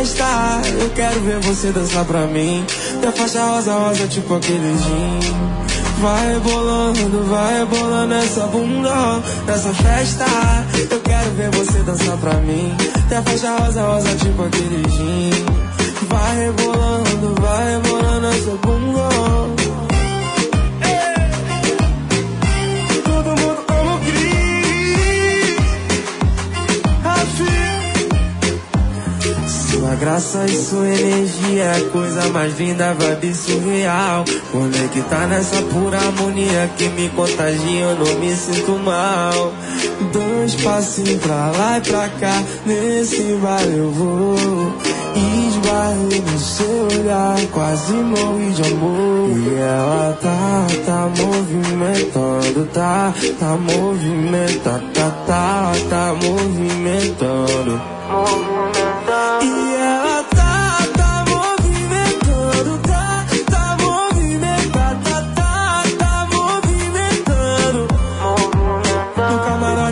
festa. 0.02 0.62
Eu 0.80 0.90
quero 0.90 1.20
ver 1.22 1.40
você 1.42 1.72
dançar 1.72 2.06
pra 2.06 2.26
mim. 2.28 2.66
Da 3.02 3.12
faixa 3.12 3.44
rosa, 3.46 3.74
rosa, 3.74 4.08
tipo 4.08 4.36
aquele 4.36 4.78
gin. 4.78 5.20
Vai 6.02 6.34
rebolando, 6.34 7.24
vai 7.30 7.60
rebolando 7.60 8.14
essa 8.16 8.48
bunda 8.48 9.22
nessa 9.46 9.74
festa. 9.74 10.26
Eu 10.90 11.00
quero 11.02 11.30
ver 11.32 11.52
você 11.52 11.80
dançar 11.84 12.18
pra 12.18 12.34
mim. 12.36 12.76
Da 13.10 13.22
faixa 13.22 13.56
rosa, 13.58 13.82
rosa, 13.84 14.16
tipo 14.16 14.44
aquele 14.44 14.84
gin. 14.90 15.46
Vai 16.10 16.46
rebolando, 16.46 17.36
vai 17.42 17.72
rebolando 17.74 18.28
essa 18.28 18.52
bunda. 18.66 19.81
Sua 29.92 30.00
graça 30.00 30.46
e 30.46 30.56
sua 30.56 30.88
energia 30.88 31.64
é 31.66 31.82
coisa 31.92 32.26
mais 32.30 32.58
linda, 32.58 32.94
vibe 32.94 33.36
surreal. 33.36 34.24
Conectar 34.50 35.28
nessa 35.28 35.62
pura 35.64 35.98
harmonia 35.98 36.72
que 36.78 36.88
me 36.88 37.10
contagia, 37.10 37.82
eu 37.82 37.96
não 37.98 38.20
me 38.20 38.34
sinto 38.34 38.72
mal. 38.80 39.52
Dois 40.14 40.56
passinhos 40.56 41.22
pra 41.22 41.52
lá 41.52 41.78
e 41.78 41.82
pra 41.82 42.08
cá, 42.08 42.42
nesse 42.66 43.38
baile 43.44 43.80
eu 43.80 43.92
vou. 43.92 44.38
Esbarrei 45.14 46.22
no 46.22 46.40
seu 46.40 46.88
olhar, 46.88 47.36
quase 47.52 47.92
morri 47.92 48.52
de 48.52 48.64
amor. 48.64 49.30
E 49.30 49.56
ela 49.56 50.18
tá, 50.22 50.68
tá 50.86 51.10
movimentando, 51.22 52.66
tá, 52.74 53.14
tá 53.38 53.58
movimentando, 53.58 54.86
tá, 54.94 55.12
tá, 55.28 55.74
tá 55.90 56.16
movimentando. 56.24 57.82
E 59.44 59.71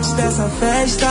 camarote 0.00 0.14
dessa 0.14 0.48
festa, 0.48 1.06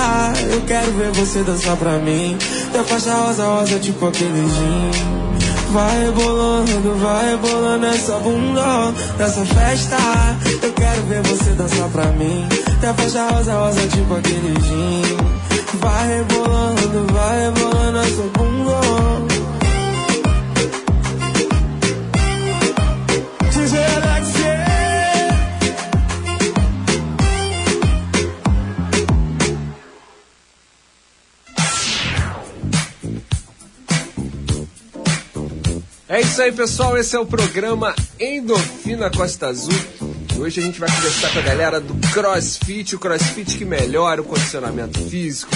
eu 0.52 0.62
quero 0.62 0.92
ver 0.94 1.12
você 1.12 1.44
dançar 1.44 1.78
pra 1.78 2.00
mim. 2.00 2.38
Da 2.74 2.84
faixa 2.84 3.14
rosa, 3.14 3.46
rosa, 3.46 3.80
tipo 3.80 4.08
aquele 4.08 4.48
gin. 4.48 4.92
Vai 5.72 6.06
rebolando, 6.06 6.96
vai 6.98 7.30
rebolando 7.30 7.86
essa 7.86 8.18
bunda 8.20 8.94
nessa 9.18 9.46
festa. 9.46 9.98
Eu 10.64 10.74
quero 10.74 11.02
ver 11.04 11.22
você 11.22 11.52
dançar 11.52 11.90
pra 11.90 12.06
mim. 12.08 12.48
Da 12.82 12.94
faixa 12.94 13.30
rosa, 13.30 13.54
rosa, 13.54 13.88
tipo 13.88 14.16
aquele 14.16 14.54
gin. 14.62 15.18
Vai 15.80 16.08
rebolando, 16.08 17.14
vai 17.14 17.46
rebolando 17.46 18.00
essa 18.00 18.24
bunda. 18.34 19.29
É 36.10 36.22
isso 36.22 36.42
aí, 36.42 36.52
pessoal. 36.52 36.98
Esse 36.98 37.16
é 37.16 37.20
o 37.20 37.26
programa 37.26 37.94
Endorfina 38.20 39.12
Costa 39.12 39.46
Azul. 39.46 39.80
Hoje 40.40 40.60
a 40.60 40.64
gente 40.64 40.80
vai 40.80 40.90
conversar 40.90 41.32
com 41.32 41.38
a 41.38 41.42
galera 41.44 41.80
do 41.80 41.94
CrossFit, 42.12 42.96
o 42.96 43.00
CrossFit 43.00 43.56
que 43.56 43.64
melhora 43.64 44.20
o 44.20 44.26
condicionamento 44.26 45.00
físico, 45.08 45.52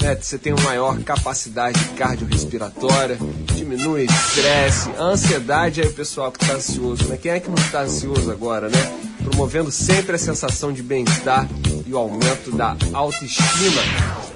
né? 0.00 0.14
Você 0.14 0.38
tem 0.38 0.52
uma 0.52 0.62
maior 0.62 0.96
capacidade 1.00 1.84
cardiorrespiratória, 1.96 3.18
diminui 3.56 4.04
estresse, 4.04 4.88
ansiedade 5.00 5.80
aí 5.80 5.88
o 5.88 5.92
pessoal 5.92 6.30
que 6.30 6.44
está 6.44 6.54
ansioso, 6.54 7.08
né? 7.08 7.18
Quem 7.20 7.32
é 7.32 7.40
que 7.40 7.48
não 7.48 7.56
está 7.56 7.80
ansioso 7.80 8.30
agora, 8.30 8.68
né? 8.68 9.00
Promovendo 9.24 9.72
sempre 9.72 10.14
a 10.14 10.18
sensação 10.18 10.72
de 10.72 10.80
bem-estar 10.80 11.48
e 11.84 11.92
o 11.92 11.98
aumento 11.98 12.52
da 12.52 12.76
autoestima. 12.92 13.82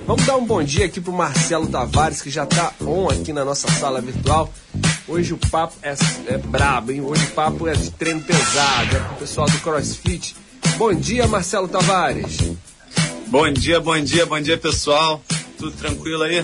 Vamos 0.09 0.27
dar 0.27 0.35
um 0.35 0.44
bom 0.44 0.61
dia 0.61 0.87
aqui 0.87 1.01
pro 1.01 1.12
Marcelo 1.12 1.68
Tavares, 1.68 2.20
que 2.20 2.31
já 2.31 2.46
tá 2.46 2.72
on 2.85 3.09
aqui 3.09 3.33
na 3.33 3.44
nossa 3.44 3.70
sala 3.70 4.01
virtual. 4.01 4.53
Hoje 5.08 5.34
o 5.34 5.38
papo 5.38 5.74
é, 5.82 5.94
é 6.28 6.38
brabo, 6.38 6.92
hein? 6.92 7.00
Hoje 7.00 7.24
o 7.24 7.30
papo 7.30 7.66
é 7.66 7.72
de 7.72 7.90
treino 7.90 8.20
pesado, 8.20 8.96
é 8.96 9.00
com 9.00 9.14
o 9.14 9.18
pessoal 9.18 9.46
do 9.48 9.58
CrossFit. 9.58 10.36
Bom 10.76 10.94
dia, 10.94 11.26
Marcelo 11.26 11.66
Tavares. 11.66 12.38
Bom 13.26 13.50
dia, 13.52 13.80
bom 13.80 13.98
dia, 14.00 14.24
bom 14.24 14.40
dia 14.40 14.56
pessoal. 14.56 15.22
Tudo 15.58 15.76
tranquilo 15.76 16.22
aí? 16.22 16.42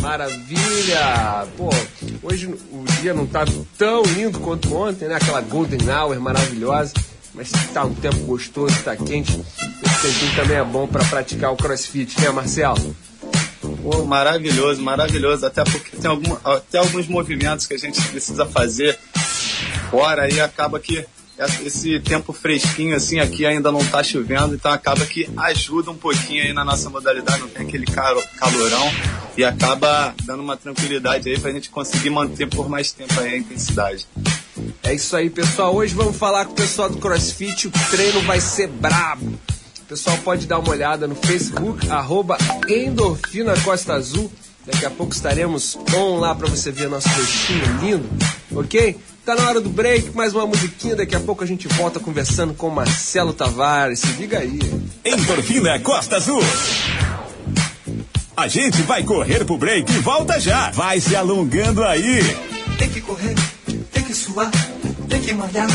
Maravilha! 0.00 1.46
Pô, 1.56 1.70
hoje 2.22 2.46
o 2.46 2.84
dia 3.00 3.14
não 3.14 3.26
tá 3.26 3.44
tão 3.78 4.02
lindo 4.02 4.40
quanto 4.40 4.74
ontem, 4.74 5.08
né? 5.08 5.16
Aquela 5.16 5.40
Golden 5.40 5.80
Hour 5.90 6.20
maravilhosa. 6.20 6.92
Mas 7.34 7.50
tá 7.72 7.84
um 7.84 7.94
tempo 7.94 8.18
gostoso, 8.20 8.74
tá 8.82 8.96
quente. 8.96 9.30
Esse 9.32 10.02
tempinho 10.02 10.36
também 10.36 10.56
é 10.56 10.64
bom 10.64 10.86
para 10.86 11.04
praticar 11.04 11.52
o 11.52 11.56
crossfit, 11.56 12.18
né, 12.20 12.30
Marcelo? 12.30 12.96
Maravilhoso, 14.06 14.82
maravilhoso. 14.82 15.46
Até 15.46 15.64
porque 15.64 15.96
tem 15.96 16.10
algum, 16.10 16.36
até 16.44 16.78
alguns 16.78 17.06
movimentos 17.06 17.66
que 17.66 17.74
a 17.74 17.78
gente 17.78 18.00
precisa 18.08 18.46
fazer 18.46 18.98
fora 19.90 20.28
e 20.32 20.40
acaba 20.40 20.80
que 20.80 21.04
esse 21.64 22.00
tempo 22.00 22.32
fresquinho 22.32 22.96
assim 22.96 23.20
aqui 23.20 23.44
ainda 23.44 23.70
não 23.70 23.84
tá 23.84 24.02
chovendo, 24.02 24.54
então 24.54 24.72
acaba 24.72 25.04
que 25.04 25.28
ajuda 25.36 25.90
um 25.90 25.96
pouquinho 25.96 26.42
aí 26.42 26.52
na 26.52 26.64
nossa 26.64 26.88
modalidade, 26.88 27.40
não 27.40 27.48
tem 27.48 27.66
aquele 27.66 27.84
calorão 27.84 28.90
e 29.36 29.44
acaba 29.44 30.14
dando 30.24 30.42
uma 30.42 30.56
tranquilidade 30.56 31.28
aí 31.28 31.38
pra 31.38 31.52
gente 31.52 31.68
conseguir 31.68 32.08
manter 32.08 32.48
por 32.48 32.70
mais 32.70 32.90
tempo 32.90 33.20
aí 33.20 33.34
a 33.34 33.36
intensidade. 33.36 34.06
É 34.82 34.94
isso 34.94 35.14
aí, 35.14 35.28
pessoal. 35.28 35.74
Hoje 35.74 35.94
vamos 35.94 36.16
falar 36.16 36.46
com 36.46 36.52
o 36.52 36.56
pessoal 36.56 36.88
do 36.88 36.98
CrossFit. 36.98 37.68
O 37.68 37.72
treino 37.90 38.22
vai 38.22 38.40
ser 38.40 38.68
brabo. 38.68 39.38
O 39.86 39.88
pessoal 39.88 40.18
pode 40.24 40.48
dar 40.48 40.58
uma 40.58 40.70
olhada 40.70 41.06
no 41.06 41.14
Facebook, 41.14 41.88
arroba 41.88 42.36
Endorfina 42.68 43.54
Costa 43.60 43.94
Azul. 43.94 44.28
Daqui 44.66 44.84
a 44.84 44.90
pouco 44.90 45.14
estaremos 45.14 45.78
on 45.94 46.18
lá 46.18 46.34
para 46.34 46.48
você 46.48 46.72
ver 46.72 46.88
nosso 46.88 47.08
rostinho 47.08 47.64
lindo, 47.80 48.08
ok? 48.50 48.98
Tá 49.24 49.36
na 49.36 49.48
hora 49.48 49.60
do 49.60 49.70
break, 49.70 50.10
mais 50.10 50.34
uma 50.34 50.44
musiquinha. 50.44 50.96
Daqui 50.96 51.14
a 51.14 51.20
pouco 51.20 51.44
a 51.44 51.46
gente 51.46 51.68
volta 51.68 52.00
conversando 52.00 52.52
com 52.52 52.66
o 52.66 52.74
Marcelo 52.74 53.32
Tavares. 53.32 54.00
Se 54.00 54.08
liga 54.14 54.40
aí. 54.40 54.58
Endorfina 55.04 55.78
Costa 55.78 56.16
Azul. 56.16 56.42
A 58.36 58.48
gente 58.48 58.82
vai 58.82 59.04
correr 59.04 59.44
pro 59.44 59.56
break 59.56 59.88
e 59.92 59.98
volta 59.98 60.40
já. 60.40 60.72
Vai 60.72 61.00
se 61.00 61.14
alongando 61.14 61.84
aí. 61.84 62.18
Tem 62.76 62.88
que 62.88 63.00
correr, 63.00 63.36
tem 63.92 64.02
que 64.02 64.14
suar, 64.14 64.50
tem 65.08 65.20
que 65.20 65.32
malhar. 65.32 65.68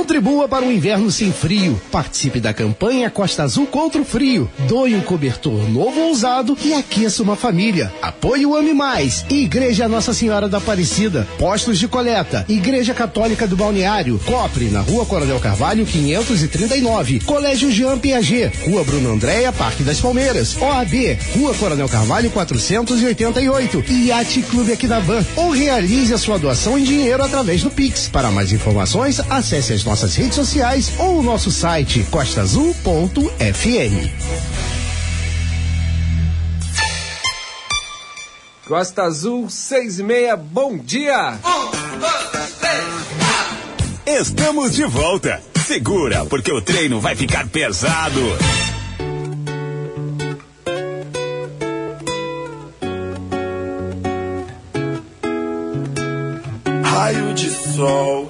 Contribua 0.00 0.48
para 0.48 0.64
um 0.64 0.72
inverno 0.72 1.10
sem 1.10 1.30
frio. 1.30 1.78
Participe 1.92 2.40
da 2.40 2.54
campanha 2.54 3.10
Costa 3.10 3.42
Azul 3.42 3.66
contra 3.66 4.00
o 4.00 4.04
Frio. 4.04 4.50
Doe 4.60 4.94
um 4.94 5.02
cobertor 5.02 5.68
novo 5.68 6.00
ou 6.00 6.10
usado 6.10 6.56
e 6.64 6.72
aqueça 6.72 7.22
uma 7.22 7.36
família. 7.36 7.92
Apoio 8.00 8.56
Ame 8.56 8.72
Mais. 8.72 9.26
Igreja 9.28 9.86
Nossa 9.90 10.14
Senhora 10.14 10.48
da 10.48 10.56
Aparecida. 10.56 11.28
Postos 11.38 11.78
de 11.78 11.86
coleta. 11.86 12.46
Igreja 12.48 12.94
Católica 12.94 13.46
do 13.46 13.56
Balneário. 13.56 14.18
Copre, 14.24 14.70
na 14.70 14.80
Rua 14.80 15.04
Coronel 15.04 15.38
Carvalho, 15.38 15.84
539. 15.84 17.20
Colégio 17.20 17.70
Jean 17.70 17.98
Piaget. 17.98 18.56
Rua 18.64 18.82
Bruno 18.82 19.12
Andréia, 19.12 19.52
Parque 19.52 19.82
das 19.82 20.00
Palmeiras. 20.00 20.56
OAB. 20.56 21.18
Rua 21.36 21.52
Coronel 21.52 21.90
Carvalho, 21.90 22.30
488. 22.30 23.84
Iate 23.86 24.40
Clube 24.44 24.72
Aquidavã. 24.72 25.22
Ou 25.36 25.50
realize 25.50 26.14
a 26.14 26.18
sua 26.18 26.38
doação 26.38 26.78
em 26.78 26.84
dinheiro 26.84 27.22
através 27.22 27.62
do 27.62 27.70
Pix. 27.70 28.08
Para 28.08 28.30
mais 28.30 28.50
informações, 28.50 29.20
acesse 29.28 29.74
as 29.74 29.89
nossas 29.90 30.14
redes 30.14 30.36
sociais 30.36 30.92
ou 31.00 31.18
o 31.18 31.22
nosso 31.22 31.50
site 31.50 32.04
costaazul.fm. 32.12 33.26
Costa 38.68 39.02
Azul, 39.02 39.50
seis 39.50 39.98
e 39.98 40.04
meia, 40.04 40.36
bom 40.36 40.78
dia! 40.78 41.40
Estamos 44.06 44.76
de 44.76 44.84
volta. 44.84 45.42
Segura, 45.66 46.24
porque 46.24 46.52
o 46.52 46.62
treino 46.62 47.00
vai 47.00 47.16
ficar 47.16 47.48
pesado. 47.48 48.20
Raio 56.84 57.34
de 57.34 57.50
sol, 57.50 58.29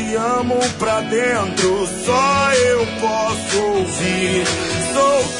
te 0.00 0.16
amo 0.16 0.58
pra 0.78 1.00
dentro, 1.02 1.86
só 2.04 2.52
eu 2.54 2.86
posso 3.00 3.62
ouvir. 3.62 4.44
Sou 4.94 5.39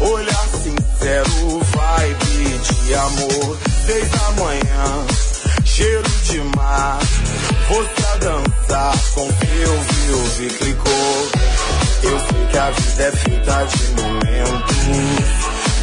olhar 0.00 0.48
sincero, 0.62 1.60
vibe 1.60 2.58
de 2.58 2.94
amor. 2.94 3.58
Seis 3.86 4.08
da 4.10 4.30
manhã, 4.32 5.06
cheiro 5.64 6.10
de 6.24 6.40
mar, 6.56 6.98
você 7.68 8.06
a 8.06 8.16
dançar 8.16 8.96
com 9.14 9.28
teu 9.32 9.80
viu 9.82 10.50
clicou. 10.58 11.30
Eu 12.02 12.18
sei 12.20 12.46
que 12.50 12.58
a 12.58 12.70
vida 12.70 13.02
é 13.02 13.12
feita 13.12 13.64
de 13.64 14.02
momentos, 14.02 14.76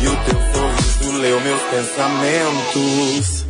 e 0.01 0.07
o 0.07 0.15
teu 0.25 0.39
sorriso 0.53 1.17
leu 1.19 1.39
meus 1.41 1.61
pensamentos. 1.63 3.45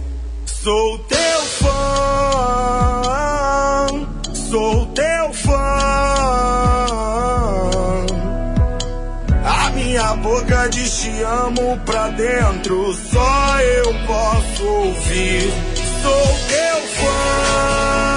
Sou 0.63 0.99
teu 0.99 1.41
fã, 1.59 2.22
Boca 10.17 10.67
diz 10.69 11.01
te 11.01 11.23
amo 11.23 11.77
pra 11.85 12.09
dentro, 12.09 12.93
só 12.93 13.59
eu 13.59 13.93
posso 14.05 14.65
ouvir. 14.65 15.51
Sou 16.01 16.25
teu 16.49 16.81
fã, 16.87 18.12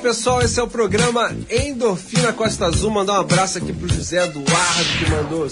pessoal. 0.00 0.40
Esse 0.40 0.58
é 0.58 0.62
o 0.62 0.66
programa 0.66 1.34
Endorfina 1.50 2.32
Costa 2.32 2.66
Azul. 2.66 2.90
Mandar 2.90 3.14
um 3.14 3.20
abraço 3.20 3.58
aqui 3.58 3.72
pro 3.72 3.88
José 3.88 4.24
Eduardo, 4.24 4.84
que 4.98 5.10
mandou 5.10 5.46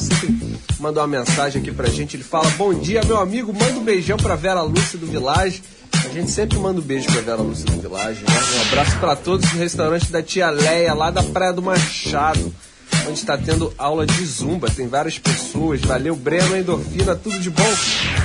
mandou 0.80 1.02
uma 1.02 1.18
mensagem 1.18 1.60
aqui 1.60 1.70
pra 1.70 1.88
gente. 1.88 2.16
Ele 2.16 2.24
fala: 2.24 2.48
Bom 2.50 2.72
dia, 2.74 3.02
meu 3.04 3.18
amigo. 3.18 3.52
Manda 3.52 3.78
um 3.78 3.84
beijão 3.84 4.16
pra 4.16 4.34
Vera 4.34 4.62
Lúcia 4.62 4.98
do 4.98 5.06
Village. 5.06 5.62
A 5.92 6.08
gente 6.08 6.30
sempre 6.30 6.58
manda 6.58 6.80
um 6.80 6.82
beijo 6.82 7.06
pra 7.06 7.20
Vera 7.20 7.42
Lúcia 7.42 7.66
do 7.66 7.80
Village. 7.80 8.22
Né? 8.22 8.34
Um 8.56 8.62
abraço 8.68 8.98
pra 8.98 9.14
todos 9.14 9.48
do 9.50 9.58
restaurante 9.58 10.10
da 10.10 10.22
Tia 10.22 10.48
Leia, 10.50 10.94
lá 10.94 11.10
da 11.10 11.22
Praia 11.22 11.52
do 11.52 11.62
Machado. 11.62 12.52
Onde 13.06 13.18
está 13.18 13.36
tendo 13.36 13.72
aula 13.76 14.06
de 14.06 14.24
zumba, 14.24 14.70
tem 14.70 14.88
várias 14.88 15.18
pessoas. 15.18 15.80
Valeu, 15.80 16.16
Breno, 16.16 16.56
Endorfina, 16.56 17.14
tudo 17.14 17.38
de 17.38 17.50
bom. 17.50 17.74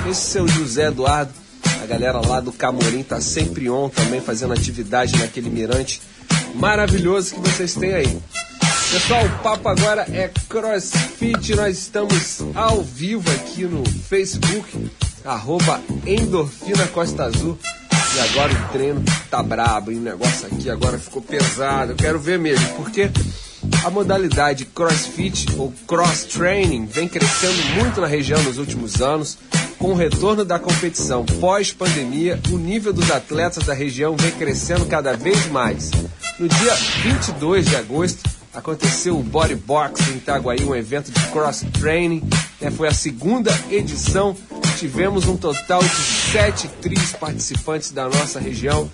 Esse 0.09 0.21
seu 0.21 0.47
José 0.47 0.87
Eduardo, 0.87 1.33
a 1.81 1.85
galera 1.85 2.25
lá 2.25 2.39
do 2.39 2.51
Camorim 2.51 3.03
tá 3.03 3.19
sempre 3.19 3.69
on 3.69 3.89
também, 3.89 4.21
fazendo 4.21 4.53
atividade 4.53 5.17
naquele 5.17 5.49
mirante 5.49 6.01
maravilhoso 6.53 7.35
que 7.35 7.41
vocês 7.41 7.73
têm 7.73 7.93
aí. 7.93 8.19
Pessoal, 8.91 9.25
o 9.25 9.43
papo 9.43 9.69
agora 9.69 10.05
é 10.11 10.29
CrossFit. 10.47 11.55
Nós 11.55 11.77
estamos 11.77 12.41
ao 12.53 12.83
vivo 12.83 13.29
aqui 13.31 13.63
no 13.63 13.83
Facebook, 14.07 14.91
arroba 15.25 15.81
Endorfina 16.05 16.87
Costa 16.87 17.23
Azul. 17.23 17.57
E 18.15 18.19
agora 18.19 18.53
o 18.53 18.71
treino 18.71 19.03
tá 19.31 19.41
brabo, 19.41 19.91
e 19.91 19.95
o 19.95 19.99
negócio 19.99 20.45
aqui 20.45 20.69
agora 20.69 20.99
ficou 20.99 21.21
pesado. 21.21 21.93
Eu 21.93 21.95
quero 21.95 22.19
ver 22.19 22.37
mesmo, 22.37 22.67
porque 22.75 23.09
a 23.83 23.89
modalidade 23.89 24.65
CrossFit 24.65 25.47
ou 25.57 25.73
Cross 25.87 26.25
Training 26.25 26.85
vem 26.85 27.07
crescendo 27.07 27.63
muito 27.75 27.99
na 27.99 28.05
região 28.05 28.41
nos 28.43 28.59
últimos 28.59 29.01
anos. 29.01 29.39
Com 29.79 29.93
o 29.93 29.95
retorno 29.95 30.45
da 30.45 30.59
competição 30.59 31.25
pós-pandemia, 31.25 32.39
o 32.51 32.57
nível 32.57 32.93
dos 32.93 33.09
atletas 33.09 33.65
da 33.65 33.73
região 33.73 34.15
vem 34.15 34.31
crescendo 34.31 34.85
cada 34.85 35.17
vez 35.17 35.47
mais. 35.47 35.89
No 36.43 36.49
dia 36.49 36.75
22 37.03 37.67
de 37.67 37.77
agosto, 37.77 38.29
aconteceu 38.53 39.17
o 39.17 39.23
Body 39.23 39.55
Box 39.55 40.09
em 40.09 40.17
Itaguaí, 40.17 40.61
um 40.65 40.75
evento 40.75 41.09
de 41.09 41.27
cross 41.27 41.63
training. 41.79 42.21
né? 42.59 42.69
Foi 42.69 42.89
a 42.89 42.93
segunda 42.93 43.49
edição. 43.71 44.35
Tivemos 44.77 45.25
um 45.25 45.37
total 45.37 45.81
de 45.81 45.95
sete 45.95 46.67
tris 46.81 47.13
participantes 47.13 47.91
da 47.91 48.09
nossa 48.09 48.41
região, 48.41 48.91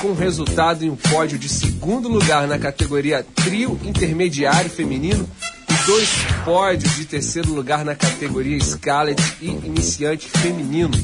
com 0.00 0.12
resultado 0.12 0.84
em 0.84 0.90
um 0.90 0.94
pódio 0.94 1.40
de 1.40 1.48
segundo 1.48 2.08
lugar 2.08 2.46
na 2.46 2.56
categoria 2.56 3.26
trio 3.34 3.80
intermediário 3.82 4.70
feminino 4.70 5.28
e 5.68 5.86
dois 5.86 6.08
pódios 6.44 6.94
de 6.94 7.04
terceiro 7.04 7.52
lugar 7.52 7.84
na 7.84 7.96
categoria 7.96 8.60
Scarlet 8.60 9.20
e 9.40 9.48
iniciante 9.48 10.28
feminino. 10.28 10.96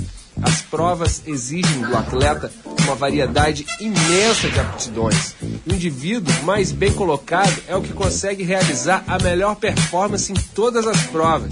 As 0.43 0.63
provas 0.63 1.23
exigem 1.27 1.83
do 1.83 1.97
atleta 1.97 2.51
uma 2.85 2.95
variedade 2.95 3.67
imensa 3.81 4.49
de 4.49 4.59
aptidões. 4.59 5.35
O 5.67 5.75
indivíduo 5.75 6.33
mais 6.45 6.73
bem 6.73 6.93
colocado 6.93 7.55
é 7.69 7.77
o 7.77 7.83
que 7.83 7.93
consegue 7.93 8.43
realizar 8.43 9.05
a 9.07 9.19
melhor 9.19 9.57
performance 9.57 10.33
em 10.33 10.37
todas 10.55 10.87
as 10.87 11.07
provas. 11.07 11.51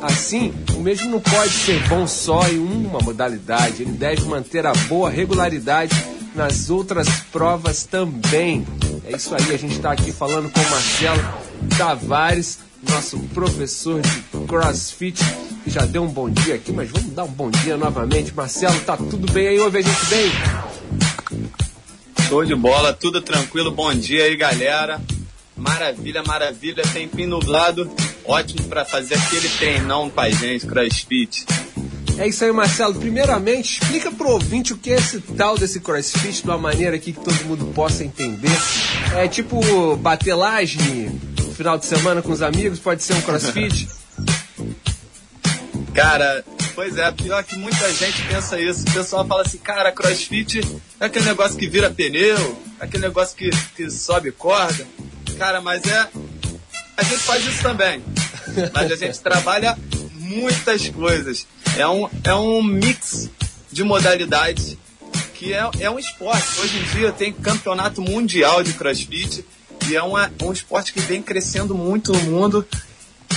Assim, 0.00 0.54
o 0.74 0.80
mesmo 0.80 1.10
não 1.10 1.20
pode 1.20 1.52
ser 1.52 1.86
bom 1.88 2.06
só 2.06 2.48
em 2.48 2.58
uma 2.58 3.00
modalidade, 3.00 3.82
ele 3.82 3.92
deve 3.92 4.22
manter 4.22 4.64
a 4.64 4.72
boa 4.88 5.10
regularidade 5.10 5.94
nas 6.34 6.70
outras 6.70 7.08
provas 7.32 7.84
também. 7.84 8.64
É 9.04 9.16
isso 9.16 9.34
aí, 9.34 9.52
a 9.52 9.58
gente 9.58 9.76
está 9.76 9.92
aqui 9.92 10.12
falando 10.12 10.50
com 10.50 10.60
o 10.60 10.70
Marcelo 10.70 11.22
Tavares, 11.76 12.60
nosso 12.90 13.18
professor 13.34 14.00
de 14.00 14.46
CrossFit, 14.46 15.22
que 15.64 15.70
já 15.70 15.84
deu 15.84 16.02
um 16.02 16.08
bom 16.08 16.28
dia 16.28 16.54
aqui, 16.54 16.72
mas 16.72 16.90
vamos 16.90 17.12
dar 17.12 17.24
um 17.24 17.30
bom 17.30 17.50
dia 17.50 17.76
novamente. 17.76 18.34
Marcelo, 18.34 18.78
tá 18.80 18.96
tudo 18.96 19.30
bem 19.32 19.48
aí? 19.48 19.58
Ouve 19.58 19.78
a 19.78 19.82
gente 19.82 20.06
bem? 20.06 20.30
Show 22.28 22.44
de 22.44 22.54
bola, 22.54 22.92
tudo 22.92 23.20
tranquilo. 23.20 23.70
Bom 23.70 23.94
dia 23.94 24.24
aí, 24.24 24.36
galera. 24.36 25.00
Maravilha, 25.56 26.22
maravilha. 26.22 26.82
Tempinho 26.92 27.30
nublado. 27.30 27.90
Ótimo 28.24 28.68
pra 28.68 28.84
fazer 28.84 29.14
aquele 29.14 29.48
treinão 29.48 30.10
pra 30.10 30.30
gente, 30.30 30.66
crossfit. 30.66 31.46
É 32.18 32.26
isso 32.28 32.44
aí, 32.44 32.52
Marcelo. 32.52 32.94
Primeiramente, 32.94 33.80
explica 33.80 34.10
pro 34.10 34.30
ouvinte 34.30 34.72
o 34.72 34.76
que 34.76 34.90
é 34.90 34.96
esse 34.96 35.20
tal 35.20 35.56
desse 35.56 35.80
crossfit 35.80 36.42
de 36.42 36.48
uma 36.48 36.58
maneira 36.58 36.96
aqui 36.96 37.12
que 37.12 37.20
todo 37.20 37.44
mundo 37.44 37.72
possa 37.74 38.04
entender. 38.04 38.50
É 39.16 39.26
tipo 39.28 39.96
bater 39.96 40.34
laje 40.34 40.78
final 41.58 41.76
de 41.76 41.86
semana 41.86 42.22
com 42.22 42.30
os 42.30 42.40
amigos, 42.40 42.78
pode 42.78 43.02
ser 43.02 43.14
um 43.14 43.20
crossfit? 43.20 43.88
Cara, 45.92 46.44
pois 46.72 46.96
é, 46.96 47.10
pior 47.10 47.42
que 47.42 47.56
muita 47.56 47.92
gente 47.94 48.22
pensa 48.28 48.60
isso. 48.60 48.82
O 48.88 48.92
pessoal 48.92 49.26
fala 49.26 49.42
assim, 49.42 49.58
cara, 49.58 49.90
crossfit 49.90 50.60
é 51.00 51.06
aquele 51.06 51.24
negócio 51.24 51.58
que 51.58 51.68
vira 51.68 51.90
pneu, 51.90 52.62
é 52.78 52.84
aquele 52.84 53.02
negócio 53.02 53.36
que, 53.36 53.50
que 53.74 53.90
sobe 53.90 54.30
corda. 54.30 54.86
Cara, 55.36 55.60
mas 55.60 55.84
é. 55.84 56.08
A 56.96 57.02
gente 57.02 57.22
faz 57.22 57.44
isso 57.44 57.60
também. 57.60 58.04
Mas 58.72 58.92
a 58.92 58.96
gente 58.96 59.18
trabalha 59.18 59.76
muitas 60.14 60.88
coisas. 60.90 61.44
É 61.76 61.88
um, 61.88 62.08
é 62.22 62.34
um 62.34 62.62
mix 62.62 63.28
de 63.72 63.82
modalidades 63.82 64.76
que 65.34 65.52
é, 65.52 65.68
é 65.80 65.90
um 65.90 65.98
esporte. 65.98 66.60
Hoje 66.60 66.78
em 66.78 66.84
dia 66.96 67.10
tem 67.10 67.32
campeonato 67.32 68.00
mundial 68.00 68.62
de 68.62 68.74
crossfit 68.74 69.44
e 69.88 69.96
é 69.96 70.02
uma, 70.02 70.30
um 70.42 70.52
esporte 70.52 70.92
que 70.92 71.00
vem 71.00 71.22
crescendo 71.22 71.74
muito 71.74 72.12
no 72.12 72.20
mundo. 72.22 72.66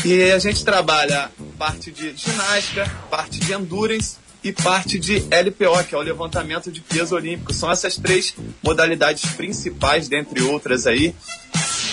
E 0.04 0.32
a 0.32 0.40
gente 0.40 0.64
trabalha 0.64 1.30
parte 1.58 1.92
de 1.92 2.16
ginástica, 2.16 2.90
parte 3.10 3.40
de 3.40 3.54
endurance 3.54 4.18
e 4.44 4.52
parte 4.52 4.98
de 4.98 5.20
LPO, 5.30 5.84
que 5.88 5.94
é 5.94 5.98
o 5.98 6.02
levantamento 6.02 6.72
de 6.72 6.82
peso 6.82 7.16
olímpico. 7.16 7.54
São 7.54 7.72
essas 7.72 7.98
três 7.98 8.34
modalidades 8.64 9.30
principais, 9.34 10.08
dentre 10.08 10.42
outras 10.42 10.88
aí, 10.88 11.14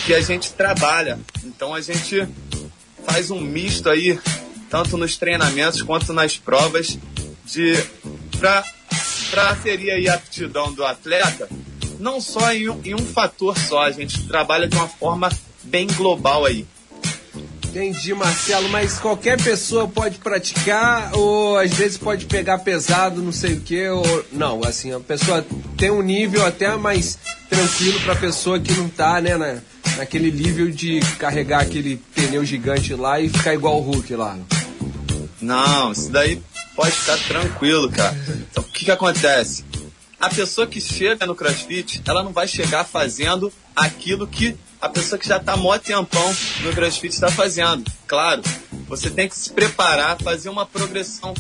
que 0.07 0.14
a 0.14 0.21
gente 0.21 0.53
trabalha. 0.53 1.18
Então 1.44 1.75
a 1.75 1.81
gente 1.81 2.27
faz 3.05 3.31
um 3.31 3.40
misto 3.40 3.90
aí, 3.90 4.18
tanto 4.71 4.97
nos 4.97 5.16
treinamentos 5.16 5.83
quanto 5.83 6.12
nas 6.12 6.37
provas, 6.37 6.99
de 7.44 7.75
para 8.38 8.64
para 9.31 9.51
aferir 9.51 9.92
aí 9.92 10.09
a 10.09 10.14
aptidão 10.14 10.73
do 10.73 10.83
atleta, 10.85 11.49
não 11.98 12.20
só 12.20 12.52
em 12.52 12.68
um, 12.68 12.80
em 12.84 12.94
um 12.94 13.06
fator 13.06 13.58
só, 13.58 13.82
a 13.82 13.90
gente 13.90 14.26
trabalha 14.26 14.68
de 14.68 14.76
uma 14.76 14.88
forma 14.88 15.30
bem 15.64 15.87
global 15.87 16.44
aí. 16.44 16.66
Entendi, 17.68 18.14
Marcelo, 18.14 18.68
mas 18.70 18.98
qualquer 18.98 19.40
pessoa 19.40 19.87
pode 19.87 20.18
praticar 20.18 21.14
ou 21.14 21.58
às 21.58 21.72
vezes 21.74 21.98
pode 21.98 22.24
pegar 22.24 22.58
pesado, 22.58 23.20
não 23.20 23.30
sei 23.30 23.54
o 23.54 23.61
que, 23.61 23.87
ou 23.88 24.24
não, 24.32 24.64
assim, 24.64 24.92
a 24.92 24.98
pessoa 24.98 25.44
tem 25.76 25.90
um 25.90 26.00
nível 26.00 26.46
até 26.46 26.74
mais 26.76 27.18
tranquilo 27.48 28.00
pra 28.00 28.16
pessoa 28.16 28.58
que 28.58 28.72
não 28.72 28.88
tá, 28.88 29.20
né, 29.20 29.37
na, 29.37 29.58
naquele 29.98 30.30
nível 30.30 30.70
de 30.70 31.00
carregar 31.18 31.61
aquele 31.61 32.00
pneu 32.14 32.42
gigante 32.44 32.94
lá 32.94 33.20
e 33.20 33.28
ficar 33.28 33.52
igual 33.52 33.78
o 33.78 33.82
Hulk 33.82 34.14
lá. 34.16 34.38
Não, 35.40 35.92
isso 35.92 36.11
daí 36.11 36.42
pode 36.74 36.92
ficar 36.92 37.18
tranquilo, 37.18 37.90
cara. 37.90 38.16
Então, 38.50 38.64
o 38.64 38.72
que, 38.72 38.87
que 38.87 38.90
acontece? 38.90 39.64
A 40.20 40.28
pessoa 40.28 40.66
que 40.66 40.81
chega 40.81 41.26
no 41.26 41.35
CrossFit, 41.35 42.02
ela 42.07 42.24
não 42.24 42.33
vai 42.33 42.48
chegar 42.48 42.85
fazendo 42.85 43.52
aquilo 43.74 44.26
que 44.26 44.57
a 44.81 44.88
pessoa 44.88 45.18
que 45.18 45.28
já 45.28 45.37
está 45.37 45.57
mó 45.57 45.76
tempão 45.78 46.35
no 46.62 46.72
CrossFit 46.72 47.14
está 47.14 47.31
fazendo. 47.31 47.90
Claro, 48.07 48.42
você 48.88 49.11
tem 49.11 49.28
que 49.28 49.37
se 49.37 49.50
preparar, 49.50 50.20
fazer 50.20 50.48
uma 50.48 50.66
progressão 50.66 51.35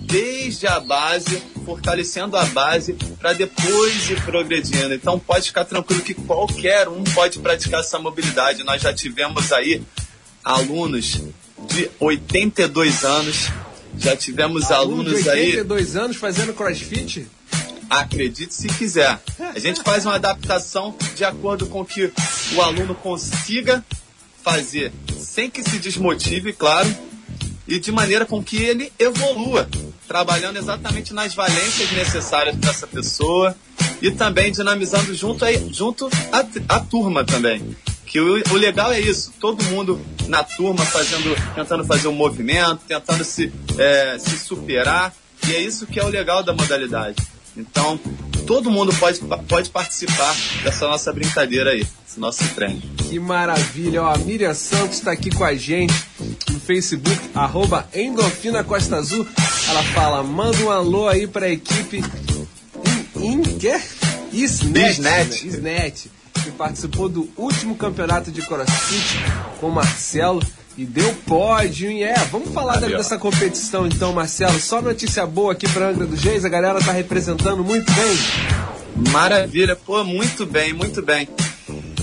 desde 0.00 0.66
a 0.66 0.80
base, 0.80 1.42
fortalecendo 1.64 2.36
a 2.36 2.44
base, 2.46 2.94
para 3.18 3.32
depois 3.32 4.10
ir 4.10 4.20
progredindo. 4.22 4.92
Então 4.94 5.18
pode 5.18 5.48
ficar 5.48 5.64
tranquilo 5.64 6.02
que 6.02 6.14
qualquer 6.14 6.88
um 6.88 7.02
pode 7.04 7.38
praticar 7.38 7.80
essa 7.80 7.98
mobilidade. 7.98 8.64
Nós 8.64 8.82
já 8.82 8.92
tivemos 8.92 9.52
aí 9.52 9.82
alunos 10.42 11.20
de 11.68 11.90
82 11.98 13.04
anos, 13.04 13.48
já 13.96 14.16
tivemos 14.16 14.70
alunos 14.70 15.22
de 15.22 15.30
aí 15.30 15.46
82 15.46 15.96
anos 15.96 16.16
fazendo 16.16 16.52
crossfit? 16.52 17.26
Acredite 18.00 18.52
se 18.54 18.66
quiser. 18.66 19.20
A 19.54 19.58
gente 19.58 19.82
faz 19.82 20.04
uma 20.04 20.16
adaptação 20.16 20.96
de 21.14 21.24
acordo 21.24 21.66
com 21.66 21.82
o 21.82 21.84
que 21.84 22.12
o 22.54 22.60
aluno 22.60 22.94
consiga 22.94 23.84
fazer, 24.42 24.92
sem 25.16 25.48
que 25.48 25.62
se 25.62 25.78
desmotive, 25.78 26.52
claro, 26.52 26.92
e 27.66 27.78
de 27.78 27.92
maneira 27.92 28.26
com 28.26 28.42
que 28.42 28.56
ele 28.56 28.92
evolua, 28.98 29.68
trabalhando 30.08 30.58
exatamente 30.58 31.14
nas 31.14 31.34
valências 31.34 31.92
necessárias 31.92 32.56
para 32.56 32.70
essa 32.70 32.86
pessoa 32.86 33.56
e 34.02 34.10
também 34.10 34.50
dinamizando 34.50 35.14
junto, 35.14 35.44
aí, 35.44 35.72
junto 35.72 36.10
a, 36.32 36.76
a 36.76 36.80
turma 36.80 37.24
também. 37.24 37.76
Que 38.04 38.20
o, 38.20 38.42
o 38.50 38.54
legal 38.54 38.92
é 38.92 39.00
isso, 39.00 39.32
todo 39.40 39.64
mundo 39.64 40.00
na 40.26 40.42
turma 40.42 40.84
fazendo, 40.84 41.34
tentando 41.54 41.84
fazer 41.84 42.08
um 42.08 42.12
movimento, 42.12 42.80
tentando 42.86 43.24
se, 43.24 43.52
é, 43.78 44.18
se 44.18 44.38
superar, 44.38 45.14
e 45.48 45.54
é 45.54 45.60
isso 45.60 45.86
que 45.86 45.98
é 45.98 46.04
o 46.04 46.08
legal 46.08 46.42
da 46.42 46.52
modalidade. 46.52 47.16
Então, 47.56 47.98
todo 48.46 48.70
mundo 48.70 48.92
pode, 48.96 49.20
pode 49.48 49.70
participar 49.70 50.34
dessa 50.62 50.88
nossa 50.88 51.12
brincadeira 51.12 51.70
aí, 51.70 51.86
esse 52.06 52.18
nosso 52.18 52.44
treino. 52.54 52.80
Que 52.96 53.18
maravilha, 53.20 54.02
ó, 54.02 54.12
a 54.12 54.18
Miriam 54.18 54.54
Santos 54.54 54.98
está 54.98 55.12
aqui 55.12 55.30
com 55.30 55.44
a 55.44 55.54
gente 55.54 55.94
no 56.50 56.58
Facebook, 56.58 57.30
arroba 57.34 57.88
Endorfina 57.94 58.64
Costa 58.64 58.96
Azul. 58.96 59.26
Ela 59.68 59.82
fala, 59.94 60.22
manda 60.22 60.58
um 60.58 60.70
alô 60.70 61.08
aí 61.08 61.26
pra 61.26 61.48
equipe 61.48 62.02
in, 63.16 63.24
in, 63.24 63.42
quê? 63.58 63.80
Isnet, 64.32 64.90
Isnet. 64.90 65.00
né? 65.00 65.28
Isnet, 65.44 66.10
que 66.42 66.50
participou 66.50 67.08
do 67.08 67.30
último 67.36 67.76
campeonato 67.76 68.32
de 68.32 68.42
CrossFit 68.42 69.18
com 69.60 69.68
o 69.68 69.72
Marcelo. 69.72 70.42
E 70.76 70.84
deu 70.84 71.12
pódio, 71.26 71.88
hein? 71.88 72.02
É, 72.02 72.14
vamos 72.32 72.52
falar 72.52 72.80
da- 72.80 72.88
dessa 72.88 73.16
competição 73.16 73.86
então, 73.86 74.12
Marcelo. 74.12 74.58
Só 74.58 74.82
notícia 74.82 75.24
boa 75.24 75.52
aqui 75.52 75.68
pra 75.68 75.88
Angra 75.90 76.04
dos 76.06 76.20
Reis, 76.22 76.44
a 76.44 76.48
galera 76.48 76.80
tá 76.80 76.90
representando 76.92 77.62
muito 77.62 77.90
bem. 77.92 79.12
Maravilha, 79.12 79.76
pô, 79.76 80.02
muito 80.02 80.44
bem, 80.44 80.72
muito 80.72 81.00
bem. 81.00 81.28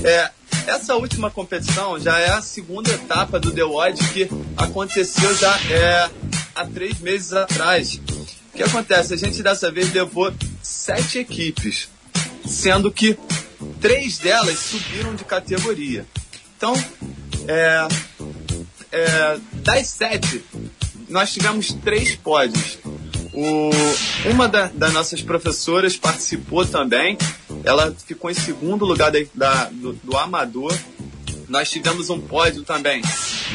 É, 0.03 0.29
essa 0.67 0.95
última 0.95 1.29
competição 1.29 1.99
já 1.99 2.17
é 2.19 2.29
a 2.29 2.41
segunda 2.41 2.89
etapa 2.91 3.39
do 3.39 3.51
The 3.51 3.63
Odd 3.63 4.01
que 4.13 4.29
aconteceu 4.55 5.35
já 5.35 5.53
é, 5.69 6.09
há 6.55 6.65
três 6.65 6.97
meses 6.99 7.33
atrás. 7.33 7.99
O 8.53 8.57
que 8.57 8.63
acontece? 8.63 9.13
A 9.13 9.17
gente 9.17 9.43
dessa 9.43 9.69
vez 9.71 9.91
levou 9.93 10.33
sete 10.61 11.19
equipes, 11.19 11.89
sendo 12.45 12.89
que 12.91 13.17
três 13.81 14.17
delas 14.17 14.59
subiram 14.59 15.13
de 15.15 15.23
categoria. 15.25 16.05
Então, 16.57 16.73
é, 17.47 17.87
é, 18.91 19.37
das 19.53 19.87
sete, 19.87 20.43
nós 21.09 21.31
tivemos 21.33 21.73
três 21.83 22.15
pódios. 22.15 22.77
O, 23.33 23.69
uma 24.29 24.47
da- 24.47 24.69
das 24.73 24.91
nossas 24.93 25.21
professoras 25.21 25.95
participou 25.95 26.65
também. 26.65 27.17
Ela 27.63 27.95
ficou 28.05 28.29
em 28.29 28.33
segundo 28.33 28.83
lugar 28.85 29.11
da, 29.11 29.19
da- 29.33 29.65
do, 29.71 29.93
do 29.93 30.17
Amador. 30.17 30.77
Nós 31.47 31.69
tivemos 31.69 32.09
um 32.09 32.19
pódio 32.19 32.63
também 32.63 33.01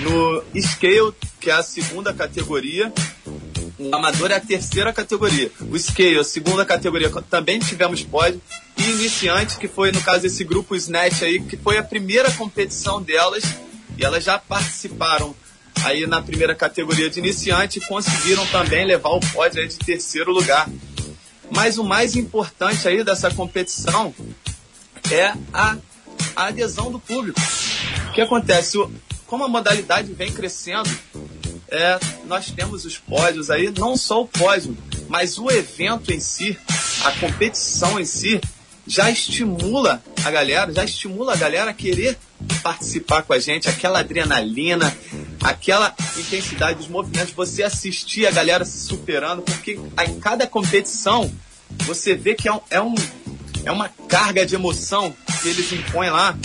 no 0.03 0.42
Scale, 0.61 1.12
que 1.40 1.51
é 1.51 1.55
a 1.55 1.62
segunda 1.62 2.12
categoria. 2.12 2.92
O 3.79 3.94
Amador 3.94 4.31
é 4.31 4.35
a 4.37 4.40
terceira 4.40 4.92
categoria. 4.92 5.51
O 5.70 5.79
Scale, 5.79 6.18
a 6.18 6.25
segunda 6.25 6.64
categoria, 6.64 7.11
também 7.31 7.59
tivemos 7.59 8.03
pódio. 8.03 8.40
E 8.79 8.83
Iniciante, 8.83 9.57
que 9.59 9.68
foi, 9.68 9.92
no 9.92 10.01
caso, 10.03 10.27
esse 10.27 10.44
grupo 10.44 10.75
Snatch 10.77 11.22
aí, 11.22 11.40
que 11.40 11.57
foi 11.57 11.77
a 11.79 11.83
primeira 11.83 12.31
competição 12.33 13.01
delas. 13.03 13.42
E 13.97 14.05
elas 14.05 14.25
já 14.25 14.39
participaram 14.39 15.35
aí 15.85 16.07
na 16.07 16.21
primeira 16.23 16.55
categoria 16.55 17.09
de 17.09 17.19
iniciante 17.19 17.79
e 17.79 17.87
conseguiram 17.87 18.47
também 18.47 18.85
levar 18.85 19.11
o 19.11 19.21
pódio 19.21 19.67
de 19.67 19.77
terceiro 19.79 20.33
lugar. 20.33 20.69
Mas 21.51 21.79
o 21.79 21.85
mais 21.85 22.17
importante 22.17 22.89
aí 22.89 23.05
dessa 23.05 23.31
competição 23.31 24.15
é 25.11 25.33
a, 25.53 25.77
a 26.35 26.47
adesão 26.47 26.91
do 26.91 26.99
público. 26.99 27.41
O 28.09 28.13
que 28.13 28.21
acontece? 28.21 28.79
Como 29.27 29.45
a 29.45 29.49
modalidade 29.49 30.13
vem 30.13 30.33
crescendo, 30.33 30.91
é, 31.69 31.99
nós 32.27 32.51
temos 32.51 32.85
os 32.85 32.97
pódios 32.99 33.51
aí, 33.51 33.73
não 33.77 33.97
só 33.97 34.23
o 34.23 34.29
pódio, 34.29 34.77
mas 35.09 35.39
o 35.39 35.51
evento 35.51 36.13
em 36.13 36.21
si, 36.21 36.59
a 37.05 37.13
competição 37.13 37.99
em 37.99 38.05
si, 38.05 38.41
já 38.87 39.11
estimula 39.11 40.03
a 40.25 40.31
galera, 40.31 40.72
já 40.72 40.85
estimula 40.85 41.33
a 41.33 41.37
galera 41.37 41.70
a 41.70 41.75
querer 41.75 42.16
participar 42.62 43.22
com 43.22 43.33
a 43.33 43.38
gente, 43.38 43.68
aquela 43.68 44.01
adrenalina, 44.01 44.96
aquela 45.42 45.94
intensidade 46.18 46.79
dos 46.79 46.88
movimentos, 46.88 47.33
você 47.35 47.62
assistir 47.62 48.27
a 48.27 48.31
galera 48.31 48.64
se 48.64 48.79
superando, 48.87 49.42
porque 49.42 49.79
em 50.07 50.20
cada 50.20 50.46
competição 50.46 51.33
você 51.85 52.14
vê 52.14 52.35
que 52.35 52.49
é 52.49 52.53
um, 52.53 52.61
é 52.70 52.81
um- 52.81 52.94
é 53.64 53.72
uma 53.72 53.88
carga 54.09 54.46
de 54.46 54.55
emoção 54.55 55.14
que 55.42 55.49
eles 55.49 55.72
impõem 55.72 56.11
lá, 56.11 56.37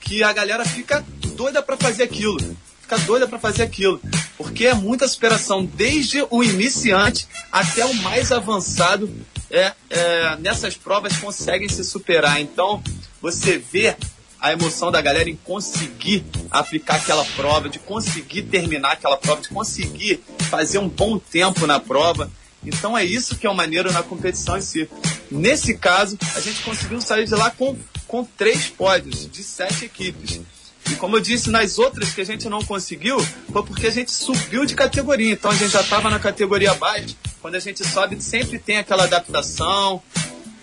que 0.00 0.22
a 0.22 0.32
galera 0.32 0.64
fica 0.64 1.04
doida 1.34 1.60
para 1.62 1.76
fazer 1.76 2.04
aquilo. 2.04 2.38
Fica 2.82 2.98
doida 2.98 3.26
para 3.26 3.38
fazer 3.38 3.62
aquilo. 3.62 4.00
Porque 4.36 4.66
é 4.66 4.74
muita 4.74 5.06
superação, 5.08 5.64
desde 5.64 6.24
o 6.30 6.42
iniciante 6.44 7.26
até 7.50 7.84
o 7.84 7.94
mais 7.94 8.30
avançado. 8.30 9.10
É, 9.50 9.72
é, 9.90 10.36
nessas 10.36 10.76
provas 10.76 11.16
conseguem 11.16 11.68
se 11.68 11.84
superar. 11.84 12.40
Então, 12.40 12.82
você 13.20 13.58
vê 13.58 13.96
a 14.40 14.52
emoção 14.52 14.90
da 14.90 15.00
galera 15.00 15.28
em 15.28 15.36
conseguir 15.36 16.24
aplicar 16.50 16.96
aquela 16.96 17.24
prova, 17.36 17.68
de 17.68 17.78
conseguir 17.78 18.42
terminar 18.44 18.92
aquela 18.92 19.16
prova, 19.16 19.42
de 19.42 19.48
conseguir 19.48 20.22
fazer 20.48 20.78
um 20.78 20.88
bom 20.88 21.18
tempo 21.18 21.66
na 21.66 21.78
prova. 21.78 22.30
Então 22.64 22.96
é 22.96 23.04
isso 23.04 23.36
que 23.36 23.46
é 23.46 23.50
o 23.50 23.54
maneiro 23.54 23.92
na 23.92 24.02
competição 24.02 24.56
em 24.56 24.62
si. 24.62 24.88
Nesse 25.30 25.76
caso, 25.76 26.18
a 26.34 26.40
gente 26.40 26.62
conseguiu 26.62 27.00
sair 27.00 27.26
de 27.26 27.34
lá 27.34 27.50
com, 27.50 27.76
com 28.06 28.24
três 28.24 28.66
pódios 28.66 29.30
de 29.30 29.42
sete 29.42 29.84
equipes. 29.84 30.40
E 30.90 30.94
como 30.96 31.16
eu 31.16 31.20
disse, 31.20 31.50
nas 31.50 31.78
outras 31.78 32.12
que 32.12 32.20
a 32.20 32.24
gente 32.26 32.48
não 32.48 32.62
conseguiu, 32.62 33.18
foi 33.52 33.62
porque 33.62 33.86
a 33.86 33.90
gente 33.90 34.10
subiu 34.10 34.64
de 34.66 34.74
categoria. 34.74 35.32
Então 35.32 35.50
a 35.50 35.54
gente 35.54 35.70
já 35.70 35.80
estava 35.80 36.10
na 36.10 36.18
categoria 36.18 36.72
abaixo. 36.72 37.16
Quando 37.40 37.54
a 37.54 37.60
gente 37.60 37.86
sobe, 37.86 38.20
sempre 38.20 38.58
tem 38.58 38.78
aquela 38.78 39.04
adaptação. 39.04 40.02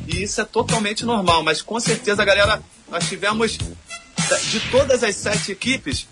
E 0.08 0.24
isso 0.24 0.40
é 0.42 0.46
totalmente 0.46 1.06
normal. 1.06 1.44
Mas 1.44 1.62
com 1.62 1.80
certeza, 1.80 2.24
galera, 2.26 2.62
nós 2.90 3.08
tivemos 3.08 3.58
de 3.58 4.60
todas 4.72 5.04
as 5.04 5.16
sete 5.16 5.52
equipes, 5.52 6.08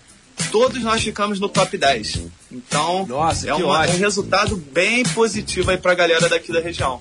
todos 0.50 0.82
nós 0.82 1.02
ficamos 1.02 1.38
no 1.40 1.48
top 1.48 1.76
10. 1.76 2.20
Então, 2.50 3.06
Nossa, 3.06 3.48
é 3.48 3.54
uma- 3.54 3.80
ótimo. 3.80 3.96
um 3.96 4.00
resultado 4.00 4.56
bem 4.56 5.02
positivo 5.04 5.70
aí 5.70 5.78
pra 5.78 5.94
galera 5.94 6.28
daqui 6.28 6.52
da 6.52 6.60
região. 6.60 7.00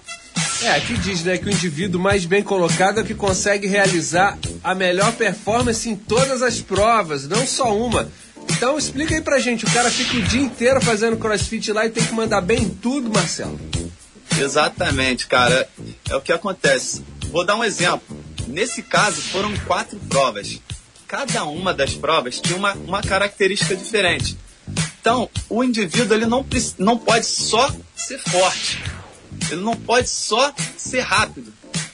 É, 0.62 0.72
aqui 0.72 0.98
diz 0.98 1.24
né, 1.24 1.38
que 1.38 1.48
o 1.48 1.52
indivíduo 1.52 2.00
mais 2.00 2.26
bem 2.26 2.42
colocado 2.42 3.00
é 3.00 3.04
o 3.04 3.06
que 3.06 3.14
consegue 3.14 3.68
realizar 3.68 4.38
a 4.64 4.74
melhor 4.74 5.12
performance 5.14 5.88
em 5.90 5.96
todas 5.96 6.42
as 6.42 6.62
provas, 6.62 7.28
não 7.28 7.46
só 7.46 7.76
uma. 7.76 8.10
Então 8.50 8.78
explica 8.78 9.16
aí 9.16 9.22
pra 9.22 9.40
gente, 9.40 9.66
o 9.66 9.72
cara 9.72 9.90
fica 9.92 10.18
o 10.18 10.22
dia 10.22 10.42
inteiro 10.42 10.82
fazendo 10.82 11.18
crossfit 11.18 11.72
lá 11.72 11.86
e 11.86 11.90
tem 11.90 12.04
que 12.04 12.14
mandar 12.14 12.42
bem 12.42 12.64
em 12.64 12.70
tudo, 12.70 13.10
Marcelo. 13.10 13.60
Exatamente, 14.40 15.28
cara. 15.28 15.68
É 16.10 16.16
o 16.16 16.22
que 16.22 16.32
acontece. 16.32 17.04
Vou 17.32 17.46
dar 17.46 17.56
um 17.56 17.64
exemplo. 17.64 18.18
Nesse 18.48 18.82
caso, 18.82 19.22
foram 19.22 19.56
quatro 19.60 20.00
provas. 20.10 20.60
Cada 21.08 21.44
uma 21.46 21.74
das 21.74 21.94
provas 21.94 22.40
tinha 22.40 22.58
uma, 22.58 22.74
uma 22.74 23.02
característica 23.02 23.76
diferente. 23.76 24.38
Então, 25.00 25.30
o 25.50 25.64
indivíduo 25.64 26.16
ele 26.16 26.26
não, 26.26 26.46
não 26.78 26.98
pode 26.98 27.26
só 27.26 27.70
ser 27.96 28.20
forte. 28.20 28.82
Ele 29.52 29.62
não 29.62 29.76
pode 29.76 30.10
só 30.10 30.54
ser 30.78 31.02
rápido. 31.02 31.54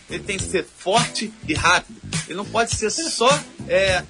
Ele 0.09 0.23
tem 0.23 0.37
que 0.37 0.43
ser 0.43 0.65
forte 0.77 1.33
e 1.47 1.53
rápido. 1.53 1.99
Ele 2.27 2.37
não 2.37 2.45
pode 2.45 2.75
ser 2.75 2.89
só. 2.89 3.29
é, 3.67 4.03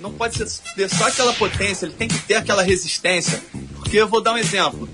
não 0.00 0.12
pode 0.12 0.36
ser, 0.36 0.48
ter 0.74 0.90
só 0.90 1.06
aquela 1.06 1.32
potência, 1.34 1.86
ele 1.86 1.94
tem 1.94 2.08
que 2.08 2.18
ter 2.18 2.34
aquela 2.34 2.62
resistência. 2.62 3.42
Porque 3.76 3.96
eu 3.96 4.08
vou 4.08 4.20
dar 4.20 4.34
um 4.34 4.38
exemplo. 4.38 4.88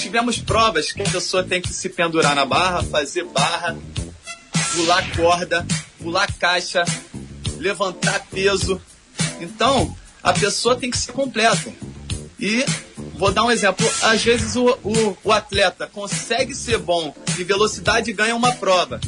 Tivemos 0.00 0.38
provas 0.38 0.90
que 0.90 1.02
a 1.02 1.08
pessoa 1.08 1.44
tem 1.44 1.60
que 1.60 1.72
se 1.72 1.88
pendurar 1.88 2.34
na 2.34 2.44
barra, 2.44 2.82
fazer 2.82 3.24
barra, 3.24 3.76
pular 4.74 5.16
corda, 5.16 5.66
pular 5.98 6.32
caixa, 6.38 6.84
levantar 7.58 8.26
peso. 8.30 8.80
Então, 9.40 9.96
a 10.22 10.32
pessoa 10.32 10.76
tem 10.76 10.90
que 10.90 10.98
ser 10.98 11.12
completa. 11.12 11.72
E 12.40 12.64
vou 13.22 13.30
dar 13.30 13.44
um 13.44 13.52
exemplo. 13.52 13.88
Às 14.02 14.24
vezes 14.24 14.56
o, 14.56 14.66
o, 14.82 15.16
o 15.22 15.32
atleta 15.32 15.86
consegue 15.86 16.52
ser 16.56 16.78
bom 16.78 17.14
de 17.36 17.44
velocidade 17.44 18.10
e 18.10 18.12
ganha 18.12 18.34
uma 18.34 18.50
prova. 18.50 19.00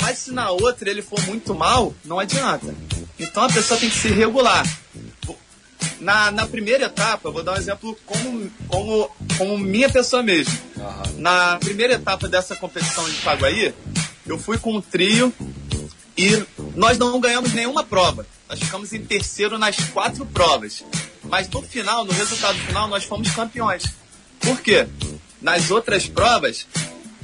Mas 0.00 0.18
se 0.18 0.32
na 0.32 0.50
outra 0.50 0.90
ele 0.90 1.00
for 1.00 1.20
muito 1.26 1.54
mal, 1.54 1.94
não 2.04 2.18
adianta. 2.18 2.74
Então 3.20 3.44
a 3.44 3.48
pessoa 3.48 3.78
tem 3.78 3.88
que 3.88 3.96
se 3.96 4.08
regular. 4.08 4.66
Na, 6.00 6.32
na 6.32 6.44
primeira 6.44 6.86
etapa, 6.86 7.30
vou 7.30 7.44
dar 7.44 7.52
um 7.52 7.56
exemplo 7.56 7.96
como, 8.04 8.50
como, 8.66 9.10
como 9.38 9.56
minha 9.56 9.88
pessoa 9.88 10.24
mesmo. 10.24 10.58
Na 11.18 11.56
primeira 11.58 11.94
etapa 11.94 12.28
dessa 12.28 12.56
competição 12.56 13.08
de 13.08 13.20
Paguaí, 13.20 13.72
eu 14.26 14.40
fui 14.40 14.58
com 14.58 14.74
um 14.74 14.80
trio 14.80 15.32
e 16.18 16.44
nós 16.74 16.98
não 16.98 17.20
ganhamos 17.20 17.52
nenhuma 17.52 17.84
prova. 17.84 18.26
Nós 18.48 18.58
ficamos 18.58 18.92
em 18.92 19.04
terceiro 19.04 19.56
nas 19.56 19.76
quatro 19.92 20.26
provas. 20.26 20.82
Mas 21.32 21.48
no 21.48 21.62
final, 21.62 22.04
no 22.04 22.12
resultado 22.12 22.58
final, 22.58 22.86
nós 22.88 23.04
fomos 23.04 23.30
campeões. 23.30 23.84
Por 24.38 24.60
quê? 24.60 24.86
Nas 25.40 25.70
outras 25.70 26.06
provas, 26.06 26.66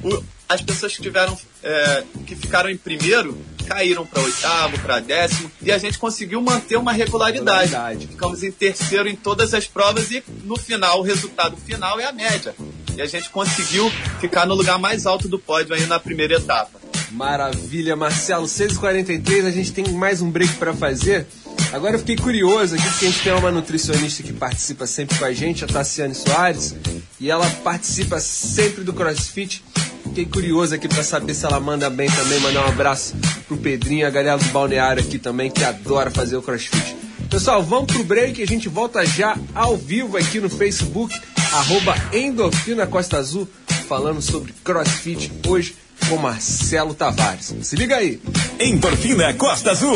o- 0.03 0.23
as 0.49 0.61
pessoas 0.63 0.95
que 0.97 1.03
tiveram 1.03 1.37
é, 1.61 2.03
que 2.25 2.35
ficaram 2.35 2.69
em 2.71 2.77
primeiro 2.77 3.37
caíram 3.67 4.03
para 4.05 4.21
oitavo, 4.23 4.79
para 4.79 4.99
décimo, 4.99 5.51
e 5.61 5.71
a 5.71 5.77
gente 5.77 5.99
conseguiu 5.99 6.41
manter 6.41 6.75
uma 6.77 6.91
regularidade. 6.91 7.69
Regularidade. 7.69 8.07
Ficamos 8.07 8.41
em 8.41 8.51
terceiro 8.51 9.07
em 9.07 9.15
todas 9.15 9.53
as 9.53 9.67
provas 9.67 10.09
e 10.09 10.23
no 10.43 10.57
final, 10.57 10.99
o 11.01 11.03
resultado 11.03 11.55
final 11.57 11.99
é 11.99 12.05
a 12.05 12.11
média. 12.11 12.55
E 12.97 13.01
a 13.01 13.05
gente 13.05 13.29
conseguiu 13.29 13.91
ficar 14.19 14.47
no 14.47 14.55
lugar 14.55 14.79
mais 14.79 15.05
alto 15.05 15.27
do 15.27 15.37
pódio 15.37 15.75
aí 15.75 15.85
na 15.85 15.99
primeira 15.99 16.35
etapa. 16.37 16.79
Maravilha, 17.11 17.95
Marcelo. 17.95 18.47
6h43, 18.47 19.45
a 19.45 19.51
gente 19.51 19.71
tem 19.71 19.87
mais 19.89 20.19
um 20.21 20.31
break 20.31 20.53
pra 20.55 20.73
fazer. 20.73 21.27
Agora 21.71 21.95
eu 21.95 21.99
fiquei 21.99 22.15
curioso 22.15 22.75
aqui, 22.75 22.83
porque 22.83 23.05
a 23.05 23.09
gente 23.09 23.23
tem 23.23 23.33
uma 23.33 23.51
nutricionista 23.51 24.23
que 24.23 24.33
participa 24.33 24.87
sempre 24.87 25.17
com 25.17 25.25
a 25.25 25.31
gente, 25.31 25.63
a 25.63 25.67
Tassiane 25.67 26.15
Soares, 26.15 26.75
e 27.19 27.29
ela 27.29 27.47
participa 27.63 28.19
sempre 28.19 28.83
do 28.83 28.91
CrossFit. 28.91 29.63
Fiquei 30.03 30.25
curioso 30.25 30.73
aqui 30.73 30.87
pra 30.87 31.03
saber 31.03 31.35
se 31.35 31.45
ela 31.45 31.59
manda 31.59 31.87
bem 31.87 32.09
também, 32.09 32.39
mandar 32.39 32.65
um 32.65 32.69
abraço 32.69 33.15
pro 33.47 33.55
Pedrinho, 33.55 34.07
a 34.07 34.09
galera 34.09 34.37
do 34.37 34.45
balneário 34.45 35.03
aqui 35.03 35.19
também, 35.19 35.51
que 35.51 35.63
adora 35.63 36.09
fazer 36.09 36.35
o 36.37 36.41
CrossFit. 36.41 36.95
Pessoal, 37.29 37.61
vamos 37.61 37.93
pro 37.93 38.03
break, 38.03 38.41
a 38.41 38.47
gente 38.47 38.67
volta 38.67 39.05
já 39.05 39.37
ao 39.53 39.77
vivo 39.77 40.17
aqui 40.17 40.39
no 40.39 40.49
Facebook, 40.49 41.15
arroba 41.53 41.95
Endorfina 42.11 42.87
Costa 42.87 43.17
Azul, 43.17 43.47
falando 43.87 44.21
sobre 44.23 44.55
CrossFit 44.63 45.31
hoje 45.47 45.75
com 46.09 46.17
Marcelo 46.17 46.95
Tavares. 46.95 47.53
Se 47.61 47.75
liga 47.75 47.97
aí! 47.97 48.19
Endorfina 48.59 49.31
Costa 49.35 49.69
Azul. 49.71 49.95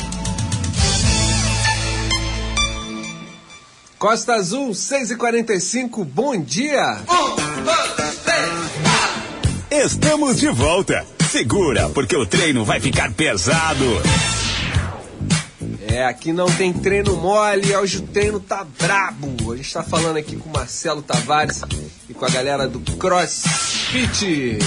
Costa 4.01 4.33
Azul, 4.33 4.73
6 4.73 5.11
e 5.11 5.15
45 5.15 6.03
bom 6.03 6.35
dia! 6.41 6.97
Estamos 9.69 10.39
de 10.39 10.49
volta. 10.49 11.05
Segura, 11.29 11.87
porque 11.87 12.17
o 12.17 12.25
treino 12.25 12.65
vai 12.65 12.79
ficar 12.79 13.13
pesado. 13.13 13.85
É, 15.87 16.03
aqui 16.03 16.33
não 16.33 16.47
tem 16.47 16.73
treino 16.73 17.15
mole, 17.15 17.75
hoje 17.75 17.99
o 17.99 18.01
treino 18.01 18.39
tá 18.39 18.65
brabo. 18.79 19.53
A 19.53 19.55
gente 19.55 19.71
tá 19.71 19.83
falando 19.83 20.17
aqui 20.17 20.35
com 20.35 20.49
o 20.49 20.51
Marcelo 20.51 21.03
Tavares 21.03 21.61
e 22.09 22.13
com 22.15 22.25
a 22.25 22.29
galera 22.29 22.67
do 22.67 22.79
CrossFit. 22.97 24.57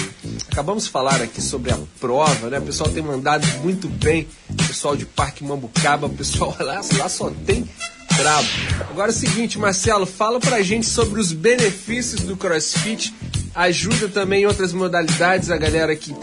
Acabamos 0.49 0.85
de 0.85 0.91
falar 0.91 1.21
aqui 1.21 1.43
sobre 1.43 1.73
a 1.73 1.79
prova, 1.99 2.51
né? 2.51 2.61
O 2.61 2.63
pessoal 2.63 2.89
tem 2.89 3.03
mandado 3.03 3.45
muito 3.65 3.89
bem. 3.89 4.29
O 4.49 4.55
pessoal 4.55 4.95
de 4.95 5.05
Parque 5.05 5.43
Mambucaba, 5.43 6.07
o 6.07 6.11
pessoal 6.11 6.55
lá, 6.63 6.81
lá 6.97 7.09
só 7.09 7.33
tem 7.45 7.69
brabo. 8.17 8.49
Agora 8.91 9.11
é 9.11 9.15
o 9.15 9.17
seguinte, 9.17 9.59
Marcelo, 9.59 10.07
fala 10.07 10.39
pra 10.41 10.63
gente 10.63 10.87
sobre 10.87 11.21
os 11.21 11.33
benefícios 11.33 12.21
do 12.21 12.37
CrossFit. 12.37 13.15
Ajuda 13.55 14.09
também 14.09 14.43
em 14.43 14.47
outras 14.47 14.73
modalidades, 14.73 15.51
a 15.51 15.57
galera 15.57 15.95
que, 15.95 16.15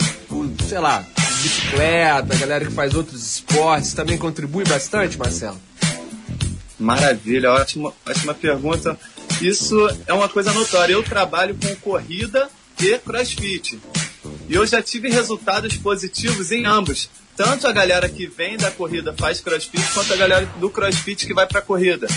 sei 0.68 0.80
lá, 0.80 1.06
bicicleta, 1.42 2.34
a 2.34 2.38
galera 2.38 2.66
que 2.66 2.72
faz 2.72 2.94
outros 2.94 3.26
esportes, 3.36 3.94
também 3.94 4.18
contribui 4.18 4.64
bastante, 4.66 5.18
Marcelo? 5.18 5.60
Maravilha, 6.80 7.52
ótima, 7.52 7.94
ótima 8.08 8.34
pergunta. 8.34 8.98
Isso 9.42 9.76
é 10.08 10.14
uma 10.14 10.28
coisa 10.28 10.52
notória. 10.52 10.94
Eu 10.94 11.04
trabalho 11.04 11.56
com 11.56 11.76
corrida 11.76 12.50
e 12.80 12.98
crossfit. 13.00 13.80
E 14.50 14.54
eu 14.54 14.66
já 14.66 14.82
tive 14.82 15.10
resultados 15.10 15.78
positivos 15.78 16.52
em 16.52 16.66
ambos. 16.66 17.10
Tanto 17.36 17.68
a 17.68 17.72
galera 17.72 18.08
que 18.10 18.28
vem 18.28 18.58
da 18.58 18.70
corrida 18.72 19.14
faz 19.18 19.40
crossfit, 19.40 19.82
quanto 19.94 20.14
a 20.14 20.18
galera 20.18 20.46
do 20.58 20.70
crossfit 20.70 21.26
que 21.26 21.34
vai 21.34 21.48
para 21.48 21.60
a 21.60 21.62
corrida. 21.62 22.08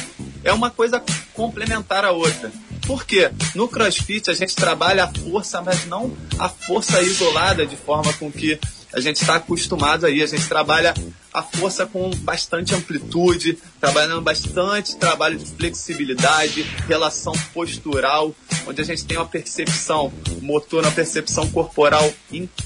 É 0.42 0.52
uma 0.52 0.70
coisa 0.70 1.02
complementar 1.32 2.04
à 2.04 2.10
outra. 2.10 2.52
Por 2.86 3.04
quê? 3.04 3.30
No 3.54 3.66
crossfit 3.66 4.30
a 4.30 4.34
gente 4.34 4.54
trabalha 4.54 5.04
a 5.04 5.08
força, 5.08 5.62
mas 5.62 5.86
não 5.86 6.14
a 6.38 6.48
força 6.48 7.00
isolada 7.00 7.64
de 7.64 7.76
forma 7.76 8.12
com 8.14 8.30
que 8.30 8.58
a 8.94 9.00
gente 9.00 9.20
está 9.20 9.36
acostumado 9.36 10.06
aí. 10.06 10.22
A 10.22 10.26
gente 10.26 10.46
trabalha 10.46 10.94
a 11.32 11.42
força 11.42 11.84
com 11.84 12.10
bastante 12.18 12.74
amplitude, 12.74 13.58
trabalhando 13.80 14.22
bastante 14.22 14.96
trabalho 14.96 15.36
de 15.36 15.44
flexibilidade, 15.46 16.62
relação 16.86 17.32
postural, 17.52 18.34
onde 18.66 18.80
a 18.80 18.84
gente 18.84 19.04
tem 19.04 19.16
uma 19.16 19.26
percepção 19.26 20.12
motor, 20.40 20.84
uma 20.84 20.92
percepção 20.92 21.50
corporal 21.50 22.12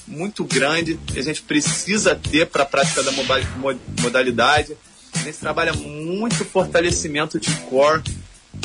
muito 0.06 0.44
grande, 0.44 0.98
que 1.06 1.18
a 1.18 1.22
gente 1.22 1.42
precisa 1.42 2.14
ter 2.14 2.46
para 2.46 2.62
a 2.62 2.66
prática 2.66 3.02
da 3.02 3.10
modalidade. 4.02 4.76
A 5.14 5.18
gente 5.20 5.38
trabalha 5.38 5.72
muito 5.72 6.44
fortalecimento 6.44 7.40
de 7.40 7.50
core, 7.62 8.02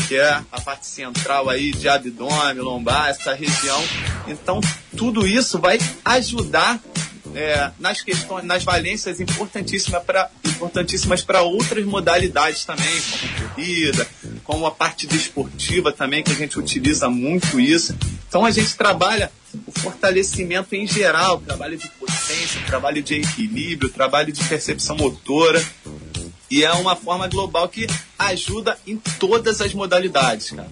que 0.08 0.16
é 0.16 0.42
a 0.52 0.62
parte 0.62 0.86
central 0.86 1.50
aí 1.50 1.72
de 1.72 1.88
abdômen, 1.88 2.60
lombar, 2.60 3.10
essa 3.10 3.34
região. 3.34 3.82
Então, 4.28 4.60
tudo 4.98 5.26
isso 5.26 5.60
vai 5.60 5.78
ajudar 6.04 6.80
é, 7.36 7.72
nas 7.80 8.02
questões, 8.02 8.44
nas 8.46 8.64
valências 8.64 9.20
importantíssimas 9.20 10.04
para 10.04 10.30
importantíssimas 10.46 11.24
para 11.24 11.42
outras 11.42 11.84
modalidades 11.86 12.64
também, 12.64 13.02
como 13.02 13.50
corrida, 13.50 14.08
como 14.44 14.66
a 14.66 14.72
parte 14.72 15.08
desportiva 15.08 15.92
também, 15.92 16.24
que 16.24 16.32
a 16.32 16.36
gente 16.36 16.58
utiliza 16.58 17.10
muito 17.10 17.60
isso. 17.60 17.96
Então 18.28 18.46
a 18.46 18.52
gente 18.52 18.76
trabalha 18.76 19.32
o 19.66 19.72
fortalecimento 19.72 20.76
em 20.76 20.88
geral, 20.88 21.40
trabalho 21.40 21.78
de 21.78 21.88
potência, 21.88 22.62
trabalho 22.66 23.02
de 23.02 23.16
equilíbrio, 23.16 23.90
trabalho 23.90 24.32
de 24.32 24.44
percepção 24.46 24.96
motora. 24.96 25.64
E 26.50 26.64
é 26.64 26.72
uma 26.74 26.96
forma 26.96 27.28
global 27.28 27.68
que 27.68 27.88
ajuda 28.18 28.78
em 28.86 28.98
todas 29.20 29.60
as 29.60 29.74
modalidades, 29.74 30.52
cara. 30.52 30.70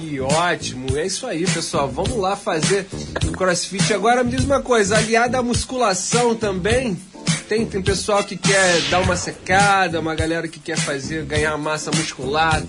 Que 0.00 0.18
ótimo, 0.18 0.96
é 0.96 1.06
isso 1.06 1.26
aí, 1.26 1.44
pessoal. 1.44 1.86
Vamos 1.86 2.16
lá 2.16 2.34
fazer 2.34 2.86
o 3.26 3.32
crossfit. 3.32 3.92
Agora 3.92 4.24
me 4.24 4.30
diz 4.30 4.44
uma 4.46 4.62
coisa, 4.62 4.96
aliada 4.96 5.38
à 5.38 5.42
musculação 5.42 6.34
também, 6.34 6.98
tem, 7.46 7.66
tem 7.66 7.82
pessoal 7.82 8.24
que 8.24 8.34
quer 8.34 8.80
dar 8.88 9.00
uma 9.00 9.14
secada, 9.14 10.00
uma 10.00 10.14
galera 10.14 10.48
que 10.48 10.58
quer 10.58 10.78
fazer, 10.78 11.26
ganhar 11.26 11.54
massa 11.58 11.90
muscular, 11.90 12.62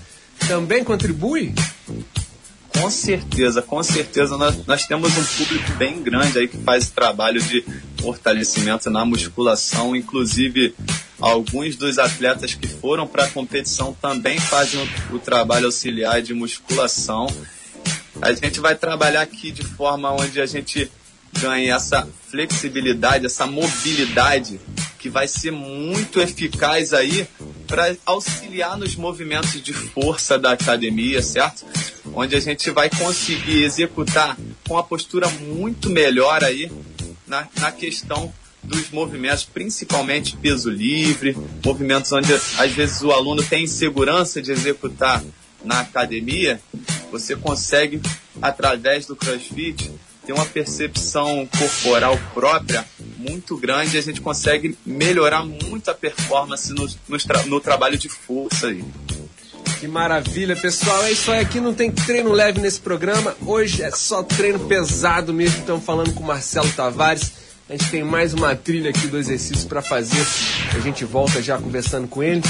também 0.46 0.84
contribui? 0.84 1.54
Com 2.78 2.90
certeza, 2.90 3.62
com 3.62 3.82
certeza. 3.82 4.36
Nós, 4.36 4.66
nós 4.66 4.86
temos 4.86 5.16
um 5.16 5.24
público 5.24 5.72
bem 5.78 6.02
grande 6.02 6.38
aí 6.38 6.48
que 6.48 6.58
faz 6.58 6.90
trabalho 6.90 7.40
de 7.40 7.64
fortalecimento 7.98 8.90
na 8.90 9.06
musculação. 9.06 9.96
Inclusive, 9.96 10.74
alguns 11.22 11.76
dos 11.76 12.00
atletas 12.00 12.52
que 12.54 12.66
foram 12.66 13.06
para 13.06 13.24
a 13.24 13.30
competição 13.30 13.94
também 13.94 14.40
fazem 14.40 14.82
o, 15.10 15.16
o 15.16 15.18
trabalho 15.20 15.66
auxiliar 15.66 16.20
de 16.20 16.34
musculação. 16.34 17.28
A 18.20 18.32
gente 18.32 18.58
vai 18.58 18.74
trabalhar 18.74 19.22
aqui 19.22 19.52
de 19.52 19.62
forma 19.62 20.10
onde 20.12 20.40
a 20.40 20.46
gente 20.46 20.90
ganhe 21.40 21.68
essa 21.68 22.08
flexibilidade, 22.28 23.26
essa 23.26 23.46
mobilidade 23.46 24.60
que 24.98 25.08
vai 25.08 25.28
ser 25.28 25.52
muito 25.52 26.20
eficaz 26.20 26.92
aí 26.92 27.26
para 27.68 27.96
auxiliar 28.04 28.76
nos 28.76 28.96
movimentos 28.96 29.62
de 29.62 29.72
força 29.72 30.36
da 30.38 30.52
academia, 30.52 31.22
certo? 31.22 31.64
Onde 32.14 32.34
a 32.34 32.40
gente 32.40 32.68
vai 32.70 32.90
conseguir 32.90 33.62
executar 33.62 34.36
com 34.68 34.76
a 34.76 34.82
postura 34.82 35.28
muito 35.28 35.88
melhor 35.88 36.42
aí 36.42 36.70
na, 37.26 37.48
na 37.58 37.70
questão 37.70 38.32
dos 38.62 38.90
movimentos, 38.90 39.44
principalmente 39.44 40.36
peso 40.36 40.70
livre, 40.70 41.36
movimentos 41.64 42.12
onde 42.12 42.32
às 42.32 42.72
vezes 42.72 43.02
o 43.02 43.10
aluno 43.10 43.42
tem 43.42 43.64
insegurança 43.64 44.40
de 44.40 44.52
executar 44.52 45.22
na 45.64 45.80
academia, 45.80 46.60
você 47.10 47.36
consegue, 47.36 48.00
através 48.40 49.06
do 49.06 49.16
CrossFit, 49.16 49.90
ter 50.24 50.32
uma 50.32 50.46
percepção 50.46 51.48
corporal 51.58 52.18
própria 52.32 52.86
muito 53.18 53.56
grande 53.56 53.96
e 53.96 53.98
a 53.98 54.02
gente 54.02 54.20
consegue 54.20 54.76
melhorar 54.84 55.44
muito 55.44 55.90
a 55.90 55.94
performance 55.94 56.72
no, 56.72 56.86
no, 57.08 57.18
no 57.46 57.60
trabalho 57.60 57.98
de 57.98 58.08
força 58.08 58.68
aí. 58.68 58.84
Que 59.80 59.88
maravilha, 59.88 60.54
pessoal. 60.54 61.02
É 61.04 61.10
isso 61.10 61.30
aí, 61.32 61.40
aqui 61.40 61.58
não 61.58 61.74
tem 61.74 61.90
treino 61.90 62.30
leve 62.30 62.60
nesse 62.60 62.80
programa. 62.80 63.36
Hoje 63.44 63.82
é 63.82 63.90
só 63.90 64.22
treino 64.22 64.60
pesado 64.60 65.34
mesmo. 65.34 65.58
Estamos 65.58 65.84
falando 65.84 66.14
com 66.14 66.22
o 66.22 66.26
Marcelo 66.26 66.70
Tavares. 66.70 67.32
A 67.72 67.74
gente 67.74 67.90
tem 67.90 68.04
mais 68.04 68.34
uma 68.34 68.54
trilha 68.54 68.90
aqui 68.90 69.06
do 69.06 69.16
exercício 69.16 69.66
para 69.66 69.80
fazer. 69.80 70.22
A 70.76 70.80
gente 70.80 71.06
volta 71.06 71.40
já 71.40 71.56
conversando 71.56 72.06
com 72.06 72.22
ele. 72.22 72.42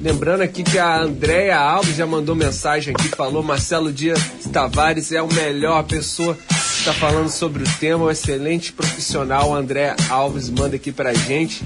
Lembrando 0.00 0.42
aqui 0.42 0.62
que 0.62 0.78
a 0.78 1.00
Andréia 1.00 1.58
Alves 1.58 1.96
já 1.96 2.06
mandou 2.06 2.36
mensagem 2.36 2.94
aqui, 2.94 3.08
falou 3.08 3.42
Marcelo 3.42 3.92
Dias 3.92 4.20
Tavares 4.52 5.10
é 5.10 5.18
a 5.18 5.26
melhor 5.26 5.82
pessoa 5.82 6.38
está 6.78 6.92
falando 6.92 7.28
sobre 7.28 7.64
o 7.64 7.66
tema, 7.80 8.04
um 8.04 8.10
excelente 8.10 8.72
profissional. 8.72 9.52
A 9.52 9.58
Andréia 9.58 9.96
Alves 10.08 10.48
manda 10.48 10.76
aqui 10.76 10.92
pra 10.92 11.12
gente. 11.12 11.64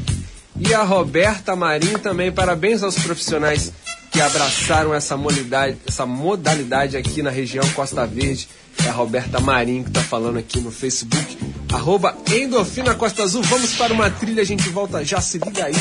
E 0.59 0.73
a 0.73 0.83
Roberta 0.83 1.55
Marinho 1.55 1.99
também, 1.99 2.33
parabéns 2.33 2.83
aos 2.83 2.95
profissionais 2.95 3.75
que 4.13 4.21
abraçaram 4.21 4.95
essa 4.95 5.17
modalidade, 5.17 5.79
essa 5.87 6.05
modalidade 6.05 6.99
aqui 6.99 7.23
na 7.23 7.31
região 7.31 7.67
Costa 7.71 8.07
Verde. 8.07 8.47
É 8.85 8.89
a 8.89 8.93
Roberta 8.93 9.41
Marinho 9.41 9.85
que 9.85 9.91
está 9.91 10.03
falando 10.03 10.39
aqui 10.39 10.61
no 10.61 10.71
Facebook. 10.71 11.39
Arroba 11.73 12.17
Endorfina 12.31 12.95
Costa 12.95 13.23
Azul. 13.23 13.43
Vamos 13.43 13.75
para 13.75 13.93
uma 13.93 14.11
trilha, 14.11 14.43
a 14.43 14.45
gente 14.45 14.69
volta 14.69 15.03
já. 15.05 15.21
Se 15.21 15.39
liga 15.39 15.65
aí. 15.65 15.73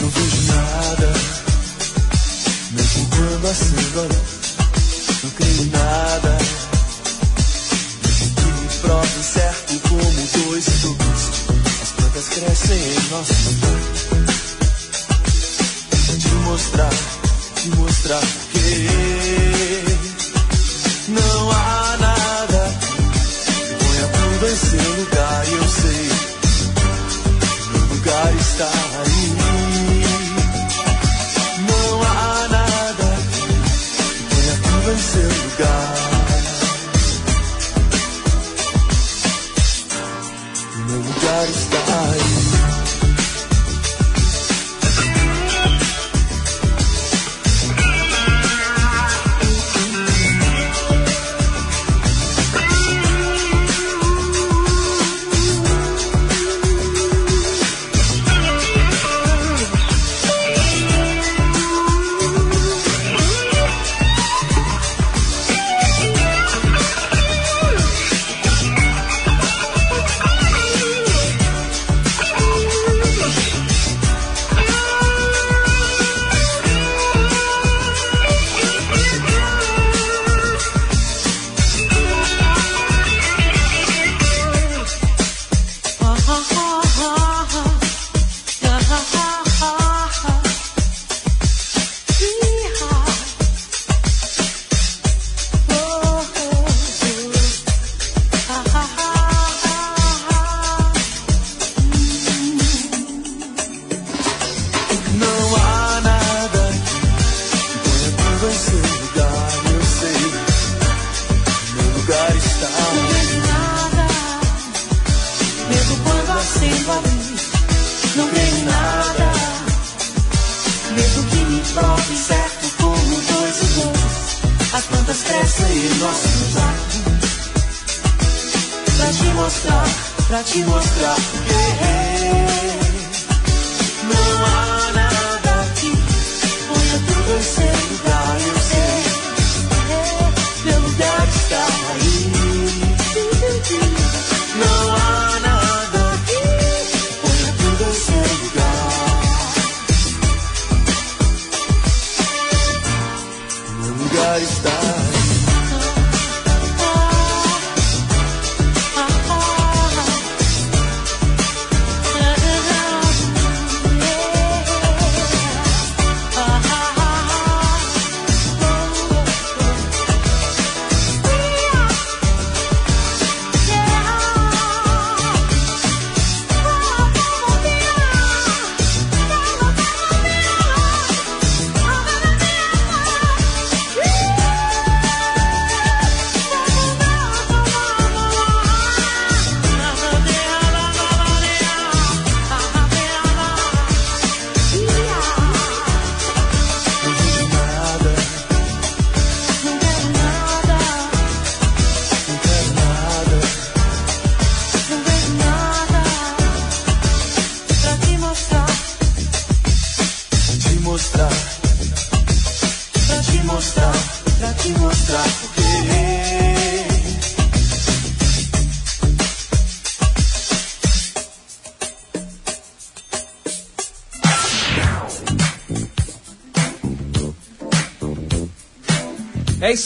Não 0.00 0.08
vejo 0.10 0.42
nada, 0.52 1.12
mesmo 2.72 3.08
quando 3.10 3.46
acendo. 3.48 4.08
Não 5.24 5.30
creio 5.30 5.64
nada, 5.72 6.38
mesmo 8.04 8.34
que 8.34 8.42
me 8.42 8.68
provem 8.80 9.22
certo 9.22 9.80
como 9.88 10.46
dois 10.46 10.66
e 10.68 10.70
dois. 10.70 11.30
As 11.82 11.90
plantas 11.92 12.28
crescem 12.28 12.78
em 12.78 13.10
nosso 13.10 13.32
lugar. 13.50 13.87
Mostrar, 16.58 16.90
te 17.54 17.76
mostrar 17.76 18.20
que 18.52 19.77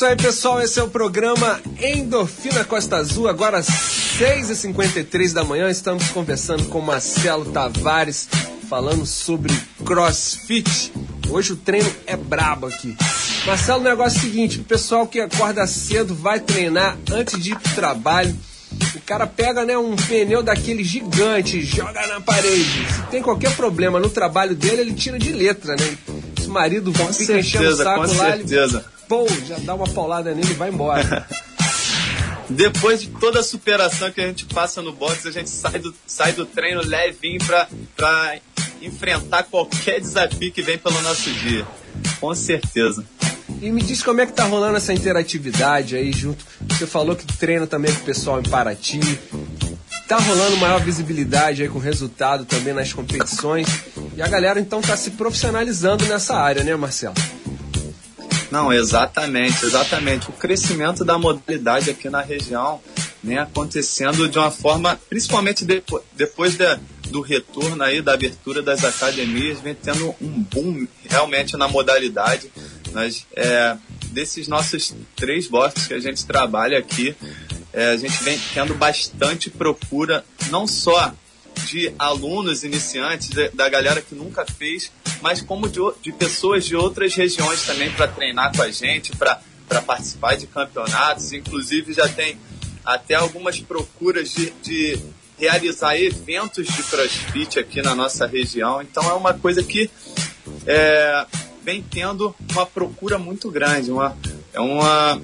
isso 0.03 0.07
aí, 0.07 0.16
pessoal. 0.16 0.61
Esse 0.61 0.80
é 0.80 0.82
o 0.82 0.88
programa 0.88 1.61
Endorfina 1.80 2.64
Costa 2.64 2.96
Azul. 2.96 3.28
Agora, 3.28 3.59
às 3.59 3.68
6h53 3.68 5.32
da 5.32 5.44
manhã, 5.44 5.70
estamos 5.70 6.09
conversando 6.09 6.64
com 6.64 6.80
Marcelo 6.80 7.44
Tavares, 7.44 8.28
falando 8.68 9.07
sobre 9.07 9.57
crossfit. 9.84 10.92
Hoje 11.30 11.53
o 11.53 11.57
treino 11.57 11.88
é 12.05 12.16
brabo 12.16 12.66
aqui. 12.66 12.96
Marcelo, 13.46 13.78
o 13.80 13.84
negócio 13.84 14.16
é 14.16 14.18
o 14.18 14.22
seguinte: 14.24 14.59
o 14.59 14.64
pessoal 14.64 15.07
que 15.07 15.20
acorda 15.20 15.64
cedo 15.68 16.16
vai 16.16 16.40
treinar 16.40 16.98
antes 17.12 17.40
de 17.40 17.53
ir 17.53 17.59
pro 17.61 17.72
trabalho. 17.72 18.36
O 18.96 19.00
cara 19.03 19.26
pega 19.26 19.64
né, 19.64 19.78
um 19.78 19.94
pneu 19.94 20.42
daquele 20.42 20.82
gigante, 20.82 21.61
joga 21.61 22.05
na 22.09 22.20
parede. 22.20 22.92
Se 22.92 23.03
tem 23.09 23.22
qualquer 23.22 23.55
problema 23.55 24.00
no 24.00 24.09
trabalho 24.09 24.57
dele, 24.57 24.80
ele 24.82 24.94
tira 24.94 25.16
de 25.16 25.30
letra, 25.30 25.76
né? 25.76 25.96
Se 26.40 26.48
o 26.48 26.50
marido 26.50 26.92
Com 26.92 27.12
fica 27.12 27.38
enchendo 27.38 27.68
o 27.68 27.76
certeza, 27.76 27.84
saco 27.84 28.09
com 28.09 28.16
lá, 28.16 28.32
certeza. 28.32 28.78
ele 28.78 28.91
pô, 29.09 29.26
já 29.46 29.59
dá 29.59 29.74
uma 29.74 29.86
paulada 29.88 30.34
nele 30.34 30.50
e 30.50 30.55
vai 30.55 30.70
embora. 30.70 31.26
Depois 32.48 33.00
de 33.00 33.09
toda 33.09 33.40
a 33.40 33.42
superação 33.42 34.11
que 34.11 34.20
a 34.20 34.26
gente 34.26 34.44
passa 34.46 34.82
no 34.82 34.92
boxe, 34.92 35.28
a 35.28 35.30
gente 35.30 35.48
sai 35.48 35.78
do, 35.78 35.94
sai 36.07 36.32
do 36.32 36.44
treino 36.44 36.82
levinho 36.82 37.38
pra, 37.44 37.68
pra 37.96 38.38
enfrentar 38.80 39.44
qualquer 39.44 40.00
desafio 40.00 40.53
que 40.53 40.62
vem 40.62 40.76
pelo 40.76 41.00
nosso 41.03 41.30
dia. 41.30 41.66
Com 42.20 42.34
certeza. 42.34 43.05
E 43.61 43.70
me 43.70 43.82
diz 43.82 44.03
como 44.03 44.20
é 44.20 44.26
que 44.26 44.32
tá 44.32 44.44
rolando 44.44 44.76
essa 44.76 44.92
interatividade 44.92 45.96
aí 45.96 46.12
junto. 46.12 46.44
Você 46.68 46.86
falou 46.86 47.14
que 47.14 47.26
treina 47.36 47.66
também 47.66 47.92
com 47.94 48.00
o 48.00 48.05
pessoal 48.05 48.40
em 48.40 48.42
Paraty. 48.42 49.00
Tá 50.09 50.18
rolando 50.18 50.57
maior 50.57 50.80
visibilidade 50.80 51.62
aí 51.62 51.68
com 51.68 51.78
resultado 51.78 52.44
também 52.44 52.74
nas 52.74 52.92
competições. 52.92 53.66
E 54.16 54.22
a 54.22 54.28
galera 54.28 54.61
então 54.61 54.82
tá 54.82 54.96
se 54.96 55.12
profissionalizando 55.12 56.05
nessa 56.07 56.34
área, 56.34 56.64
né, 56.64 56.74
Marcelo? 56.76 57.14
Não, 58.53 58.70
exatamente, 58.72 59.64
exatamente. 59.64 60.28
O 60.28 60.32
crescimento 60.34 61.05
da 61.07 61.16
modalidade 61.16 61.88
aqui 61.88 62.11
na 62.11 62.20
região 62.20 62.80
né, 63.24 63.38
acontecendo 63.38 64.28
de 64.28 64.38
uma 64.38 64.50
forma, 64.50 65.00
principalmente 65.09 65.64
depo- 65.64 66.03
depois 66.14 66.57
da- 66.57 66.78
do 67.09 67.20
retorno 67.22 67.82
aí, 67.82 68.03
da 68.03 68.12
abertura 68.12 68.61
das 68.61 68.84
academias, 68.84 69.59
vem 69.61 69.74
tendo 69.74 70.14
um 70.20 70.42
boom 70.42 70.86
realmente 71.09 71.57
na 71.57 71.66
modalidade. 71.66 72.50
Nós, 72.92 73.26
é, 73.34 73.76
desses 74.09 74.48
nossos 74.48 74.94
três 75.16 75.46
boxes 75.46 75.86
que 75.86 75.94
a 75.94 76.00
gente 76.00 76.26
trabalha 76.26 76.78
aqui, 76.78 77.14
é, 77.72 77.88
a 77.90 77.96
gente 77.96 78.22
vem 78.22 78.38
tendo 78.53 78.74
bastante 78.74 79.48
procura, 79.48 80.24
não 80.50 80.66
só 80.66 81.14
de 81.66 81.92
alunos 81.98 82.64
iniciantes, 82.64 83.30
da 83.55 83.68
galera 83.68 84.00
que 84.00 84.14
nunca 84.14 84.44
fez, 84.44 84.90
mas 85.20 85.40
como 85.40 85.68
de, 85.68 85.80
de 86.03 86.12
pessoas 86.12 86.64
de 86.64 86.76
outras 86.76 87.14
regiões 87.14 87.64
também 87.64 87.90
para 87.92 88.09
treinar 88.09 88.55
com 88.55 88.62
a 88.62 88.70
gente, 88.70 89.16
para 89.16 89.40
participar 89.86 90.36
de 90.36 90.46
campeonatos. 90.46 91.32
Inclusive 91.32 91.92
já 91.92 92.09
tem 92.09 92.38
até 92.84 93.14
algumas 93.14 93.59
procuras 93.61 94.34
de, 94.34 94.50
de 94.62 94.98
realizar 95.38 95.96
eventos 95.96 96.66
de 96.66 96.82
crossfit 96.84 97.59
aqui 97.59 97.82
na 97.82 97.94
nossa 97.94 98.26
região. 98.26 98.82
Então 98.82 99.09
é 99.09 99.14
uma 99.14 99.34
coisa 99.34 99.62
que 99.62 99.90
é, 100.66 101.26
vem 101.62 101.82
tendo 101.82 102.34
uma 102.53 102.66
procura 102.66 103.18
muito 103.18 103.50
grande. 103.50 103.90
Uma, 103.90 104.16
é, 104.53 104.61
uma, 104.61 105.20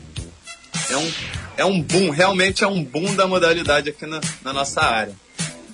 é, 0.90 0.96
um, 0.96 1.12
é 1.58 1.64
um 1.64 1.82
boom, 1.82 2.10
realmente 2.10 2.64
é 2.64 2.66
um 2.66 2.82
boom 2.82 3.14
da 3.14 3.26
modalidade 3.26 3.90
aqui 3.90 4.06
na, 4.06 4.20
na 4.42 4.52
nossa 4.52 4.80
área. 4.80 5.14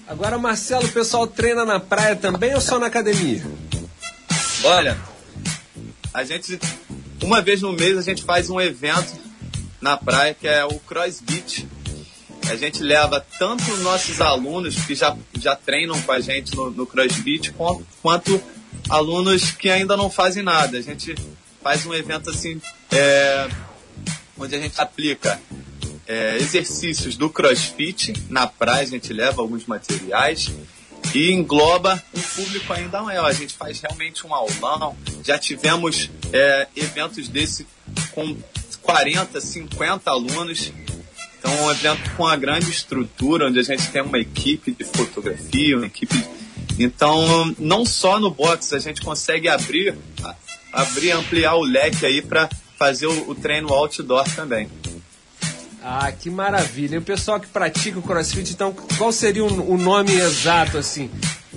Agora, 0.07 0.37
Marcelo, 0.39 0.87
o 0.87 0.93
pessoal 0.93 1.27
treina 1.27 1.65
na 1.65 1.81
praia 1.81 2.15
também 2.15 2.55
ou 2.55 2.61
só 2.61 2.79
na 2.79 2.87
academia? 2.87 3.43
Olha, 4.63 4.99
a 6.13 6.23
gente, 6.25 6.59
uma 7.23 7.41
vez 7.41 7.63
no 7.63 7.73
mês, 7.73 7.97
a 7.97 8.03
gente 8.03 8.23
faz 8.23 8.51
um 8.51 8.61
evento 8.61 9.13
na 9.81 9.97
praia 9.97 10.35
que 10.35 10.47
é 10.47 10.65
o 10.65 10.79
Cross 10.81 11.21
Beach. 11.21 11.67
A 12.51 12.57
gente 12.57 12.83
leva 12.83 13.25
tanto 13.39 13.65
os 13.73 13.81
nossos 13.81 14.21
alunos 14.21 14.75
que 14.85 14.95
já, 14.95 15.17
já 15.41 15.57
treinam 15.57 16.01
com 16.03 16.13
a 16.13 16.21
gente 16.21 16.55
no, 16.55 16.71
no 16.71 16.87
Cross 16.87 17.21
Beach, 17.21 17.51
quanto, 17.53 17.87
quanto 18.03 18.43
alunos 18.91 19.53
que 19.53 19.71
ainda 19.71 19.97
não 19.97 20.11
fazem 20.11 20.43
nada. 20.43 20.77
A 20.77 20.83
gente 20.83 21.15
faz 21.63 21.87
um 21.87 21.95
evento 21.95 22.29
assim, 22.29 22.61
é, 22.93 23.49
onde 24.39 24.55
a 24.55 24.59
gente 24.59 24.79
aplica 24.79 25.41
é, 26.07 26.37
exercícios 26.37 27.17
do 27.17 27.31
CrossFit 27.31 28.13
na 28.29 28.47
praia, 28.47 28.83
a 28.83 28.87
gente 28.87 29.13
leva 29.13 29.41
alguns 29.41 29.67
materiais 29.67 30.51
e 31.15 31.33
engloba 31.33 32.03
um 32.15 32.21
público 32.21 32.73
ainda 32.73 33.03
maior. 33.03 33.27
A 33.27 33.33
gente 33.33 33.55
faz 33.55 33.81
realmente 33.81 34.27
um 34.27 34.35
aulão. 34.35 34.97
Já 35.23 35.39
tivemos 35.39 36.11
é, 36.33 36.69
eventos 36.77 37.29
desse 37.29 37.67
com 38.13 38.37
40, 38.83 39.41
50 39.41 40.11
alunos. 40.11 40.73
Então, 41.39 41.65
um 41.65 41.71
evento 41.71 42.11
com 42.17 42.23
uma 42.23 42.37
grande 42.37 42.71
estrutura, 42.71 43.49
onde 43.49 43.59
a 43.59 43.63
gente 43.63 43.87
tem 43.89 44.03
uma 44.03 44.19
equipe 44.19 44.73
de 44.73 44.85
fotografia, 44.85 45.77
uma 45.77 45.87
equipe. 45.87 46.25
Então, 46.79 47.55
não 47.59 47.85
só 47.85 48.19
no 48.19 48.31
box, 48.31 48.73
a 48.73 48.79
gente 48.79 49.03
consegue 49.03 49.49
abrir, 49.49 49.95
abrir, 50.73 51.13
ampliar 51.13 51.55
o 51.55 51.63
leque 51.63 52.07
aí 52.07 52.23
para 52.23 52.49
fazer 52.79 53.07
o, 53.07 53.31
o 53.31 53.35
treino 53.35 53.73
outdoor 53.73 54.25
também. 54.35 54.69
Ah, 55.87 56.11
que 56.11 56.31
maravilha. 56.31 56.95
E 56.95 56.99
o 56.99 57.03
pessoal 57.03 57.39
que 57.39 57.47
pratica 57.47 57.99
o 57.99 58.03
crossfit, 58.03 58.51
então, 58.51 58.75
qual 58.97 59.13
seria 59.13 59.45
o, 59.45 59.77
nome 59.77 60.15
exato, 60.15 60.79
assim? 60.79 61.11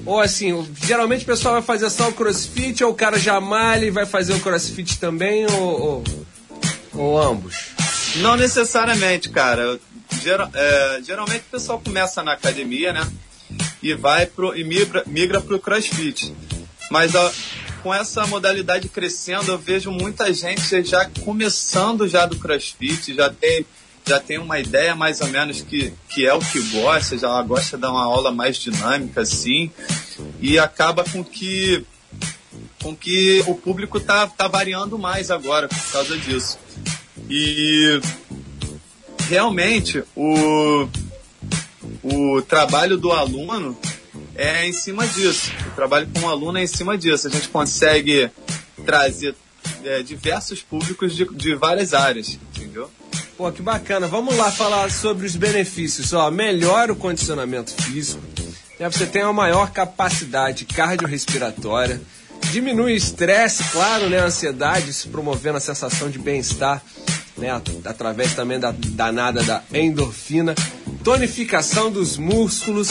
Ou 0.05 0.19
assim, 0.19 0.67
geralmente 0.83 1.23
o 1.23 1.25
pessoal 1.25 1.53
vai 1.53 1.63
fazer 1.63 1.89
só 1.89 2.09
o 2.09 2.13
crossfit, 2.13 2.83
ou 2.83 2.91
o 2.91 2.93
cara 2.93 3.17
já 3.17 3.39
malha 3.39 3.85
e 3.85 3.89
vai 3.89 4.05
fazer 4.05 4.33
o 4.33 4.39
crossfit 4.41 4.99
também, 4.99 5.45
ou, 5.45 5.81
ou, 5.81 6.03
ou 6.93 7.21
ambos? 7.21 7.55
Não 8.17 8.35
necessariamente, 8.35 9.29
cara. 9.29 9.79
Geral- 10.21 10.51
é, 10.53 10.99
geralmente 11.05 11.45
o 11.47 11.51
pessoal 11.51 11.79
começa 11.79 12.21
na 12.21 12.33
academia, 12.33 12.91
né? 12.91 13.07
E 13.81 13.93
vai 13.93 14.25
pro, 14.25 14.53
e 14.57 14.63
migra, 14.65 15.03
migra 15.07 15.39
pro 15.39 15.57
crossfit. 15.57 16.35
Mas 16.91 17.15
ó, 17.15 17.31
com 17.81 17.93
essa 17.93 18.27
modalidade 18.27 18.89
crescendo, 18.89 19.53
eu 19.53 19.57
vejo 19.57 19.89
muita 19.89 20.33
gente 20.33 20.83
já 20.83 21.09
começando 21.23 22.07
já 22.07 22.25
do 22.25 22.37
CrossFit, 22.37 23.15
já 23.15 23.29
tem 23.29 23.65
já 24.07 24.19
tem 24.19 24.37
uma 24.37 24.59
ideia 24.59 24.95
mais 24.95 25.19
ou 25.21 25.27
menos 25.27 25.61
que, 25.61 25.93
que 26.09 26.25
é 26.25 26.33
o 26.33 26.39
que 26.39 26.61
gosta, 26.81 27.17
já 27.17 27.41
gosta 27.41 27.75
de 27.75 27.81
dar 27.81 27.91
uma 27.91 28.03
aula 28.03 28.31
mais 28.31 28.57
dinâmica 28.57 29.21
assim, 29.21 29.71
e 30.39 30.57
acaba 30.57 31.03
com 31.03 31.23
que 31.23 31.85
com 32.81 32.95
que 32.95 33.43
o 33.47 33.55
público 33.55 33.99
tá, 33.99 34.27
tá 34.27 34.47
variando 34.47 34.97
mais 34.97 35.29
agora 35.29 35.67
por 35.67 35.91
causa 35.91 36.17
disso. 36.17 36.57
E 37.29 37.99
realmente 39.27 40.03
o, 40.15 40.87
o 42.03 42.41
trabalho 42.43 42.97
do 42.97 43.11
aluno 43.11 43.77
é 44.35 44.65
em 44.65 44.71
cima 44.71 45.05
disso. 45.07 45.51
O 45.67 45.75
trabalho 45.75 46.07
com 46.13 46.27
o 46.27 46.29
aluno 46.29 46.59
é 46.59 46.63
em 46.63 46.67
cima 46.67 46.97
disso. 46.97 47.27
A 47.27 47.31
gente 47.31 47.49
consegue 47.49 48.29
trazer 48.85 49.35
é, 49.83 50.01
diversos 50.01 50.61
públicos 50.61 51.15
de, 51.15 51.25
de 51.25 51.55
várias 51.55 51.93
áreas, 51.93 52.39
entendeu? 52.55 52.89
Pô, 53.37 53.51
que 53.51 53.61
bacana. 53.61 54.07
Vamos 54.07 54.35
lá 54.35 54.51
falar 54.51 54.89
sobre 54.91 55.25
os 55.27 55.35
benefícios. 55.35 56.11
Ó, 56.13 56.31
melhora 56.31 56.91
o 56.91 56.95
condicionamento 56.95 57.71
físico. 57.83 58.21
Né? 58.79 58.89
Você 58.89 59.05
tem 59.05 59.23
uma 59.23 59.33
maior 59.33 59.69
capacidade 59.71 60.65
cardiorrespiratória. 60.65 62.01
Diminui 62.51 62.93
o 62.93 62.95
estresse, 62.95 63.63
claro, 63.71 64.09
né? 64.09 64.19
A 64.19 64.25
ansiedade, 64.25 64.91
se 64.93 65.07
promovendo 65.09 65.57
a 65.57 65.61
sensação 65.61 66.09
de 66.09 66.17
bem-estar, 66.17 66.81
né? 67.37 67.51
at- 67.51 67.69
Através 67.85 68.33
também 68.33 68.59
da 68.59 68.71
danada 68.75 69.43
da 69.43 69.61
endorfina. 69.73 70.55
Tonificação 71.03 71.91
dos 71.91 72.17
músculos, 72.17 72.89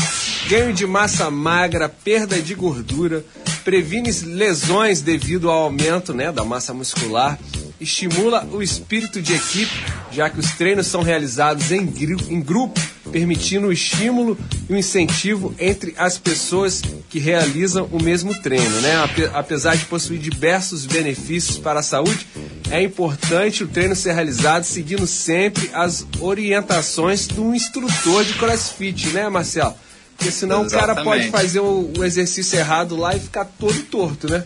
ganho 0.49 0.73
de 0.73 0.87
massa 0.87 1.31
magra, 1.31 1.89
perda 1.89 2.41
de 2.41 2.55
gordura, 2.55 3.25
previne 3.65 4.11
lesões 4.13 5.01
devido 5.01 5.51
ao 5.51 5.65
aumento 5.65 6.15
né, 6.15 6.31
da 6.33 6.45
massa 6.45 6.73
muscular, 6.73 7.39
estimula 7.81 8.47
o 8.53 8.63
espírito 8.63 9.21
de 9.21 9.35
equipe, 9.35 9.85
já 10.17 10.31
que 10.31 10.41
os 10.41 10.51
treinos 10.53 10.87
são 10.87 11.03
realizados 11.03 11.71
em, 11.71 11.83
em 12.31 12.41
grupo, 12.41 12.81
permitindo 13.13 13.67
o 13.67 13.73
estímulo 13.73 14.37
e 14.69 14.73
o 14.73 14.77
incentivo 14.77 15.55
entre 15.59 15.95
as 15.99 16.17
pessoas 16.19 16.83
que 17.11 17.19
realizam 17.19 17.87
o 17.93 18.03
mesmo 18.03 18.35
treino. 18.41 18.81
Né? 18.81 18.97
Ape- 18.97 19.31
Apesar 19.35 19.77
de 19.77 19.85
possuir 19.85 20.19
diversos 20.19 20.87
benefícios 20.87 21.59
para 21.59 21.81
a 21.81 21.83
saúde, 21.83 22.27
é 22.71 22.83
importante 22.83 23.63
o 23.63 23.69
treino 23.69 23.95
ser 23.95 24.15
realizado 24.15 24.65
seguindo 24.65 25.07
sempre 25.07 25.71
as 25.75 26.07
orientações 26.21 27.27
do 27.29 27.55
instrutor 27.55 28.25
de 28.25 28.33
crossfit, 28.35 29.09
né, 29.09 29.29
Marcelo? 29.29 29.75
Porque 30.17 30.33
senão 30.33 30.63
o 30.63 30.71
cara 30.71 30.95
pode 30.95 31.25
Exatamente. 31.25 31.31
fazer 31.31 31.61
o, 31.61 31.93
o 31.99 32.03
exercício 32.05 32.59
errado 32.59 32.97
lá 32.97 33.15
e 33.15 33.21
ficar 33.21 33.45
todo 33.45 33.79
torto, 33.85 34.31
né? 34.31 34.45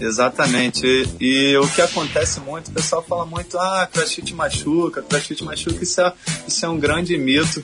Exatamente. 0.00 0.86
E, 1.20 1.52
e 1.52 1.56
o 1.58 1.68
que 1.68 1.82
acontece 1.82 2.40
muito, 2.40 2.68
o 2.68 2.72
pessoal 2.72 3.04
fala 3.06 3.26
muito, 3.26 3.58
ah, 3.58 3.88
crossfit 3.92 4.34
machuca, 4.34 5.02
crossfit 5.02 5.44
machuca, 5.44 5.82
isso 5.82 6.00
é, 6.00 6.12
isso 6.48 6.64
é 6.64 6.68
um 6.68 6.78
grande 6.78 7.16
mito. 7.18 7.62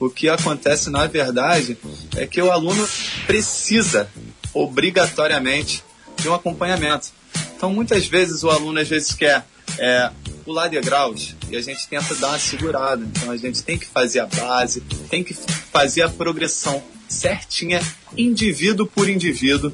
O 0.00 0.10
que 0.10 0.28
acontece, 0.28 0.90
na 0.90 1.06
verdade, 1.06 1.76
é 2.16 2.26
que 2.26 2.40
o 2.40 2.50
aluno 2.50 2.88
precisa, 3.26 4.08
obrigatoriamente, 4.52 5.82
de 6.16 6.28
um 6.28 6.34
acompanhamento. 6.34 7.08
Então, 7.56 7.72
muitas 7.72 8.06
vezes, 8.06 8.42
o 8.42 8.50
aluno, 8.50 8.80
às 8.80 8.88
vezes, 8.88 9.12
quer 9.12 9.44
é, 9.78 10.10
pular 10.44 10.68
degraus 10.68 11.34
e 11.50 11.56
a 11.56 11.60
gente 11.60 11.86
tenta 11.88 12.14
dar 12.14 12.28
uma 12.28 12.38
segurada. 12.38 13.04
Então, 13.04 13.30
a 13.30 13.36
gente 13.36 13.62
tem 13.62 13.76
que 13.78 13.86
fazer 13.86 14.20
a 14.20 14.26
base, 14.26 14.80
tem 15.10 15.22
que 15.24 15.34
fazer 15.34 16.02
a 16.02 16.08
progressão 16.08 16.82
certinha, 17.08 17.80
indivíduo 18.16 18.86
por 18.86 19.08
indivíduo, 19.08 19.72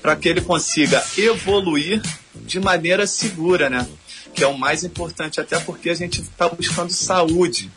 para 0.00 0.16
que 0.16 0.28
ele 0.28 0.40
consiga 0.40 1.02
evoluir 1.16 2.02
de 2.34 2.60
maneira 2.60 3.06
segura, 3.06 3.70
né? 3.70 3.86
Que 4.34 4.44
é 4.44 4.46
o 4.46 4.58
mais 4.58 4.84
importante, 4.84 5.40
até 5.40 5.58
porque 5.60 5.90
a 5.90 5.94
gente 5.94 6.20
está 6.20 6.48
buscando 6.48 6.92
saúde. 6.92 7.70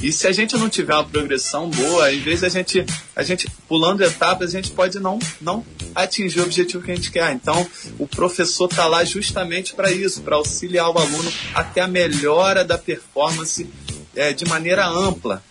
E 0.00 0.12
se 0.12 0.28
a 0.28 0.32
gente 0.32 0.56
não 0.56 0.68
tiver 0.68 0.94
uma 0.94 1.04
progressão 1.04 1.68
boa, 1.68 2.12
em 2.12 2.20
vez 2.20 2.42
da 2.42 2.48
gente, 2.48 2.86
a 3.16 3.22
gente 3.24 3.50
pulando 3.66 4.04
etapas, 4.04 4.50
a 4.50 4.52
gente 4.52 4.70
pode 4.70 5.00
não, 5.00 5.18
não 5.40 5.66
atingir 5.94 6.38
o 6.38 6.44
objetivo 6.44 6.84
que 6.84 6.92
a 6.92 6.94
gente 6.94 7.10
quer. 7.10 7.32
Então, 7.32 7.66
o 7.98 8.06
professor 8.06 8.66
está 8.70 8.86
lá 8.86 9.02
justamente 9.04 9.74
para 9.74 9.90
isso, 9.90 10.20
para 10.20 10.36
auxiliar 10.36 10.88
o 10.90 10.98
aluno 10.98 11.32
até 11.52 11.80
a 11.80 11.88
melhora 11.88 12.64
da 12.64 12.78
performance 12.78 13.68
eh, 14.14 14.32
de 14.32 14.44
maneira 14.44 14.86
ampla, 14.86 15.42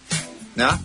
né? 0.56 0.80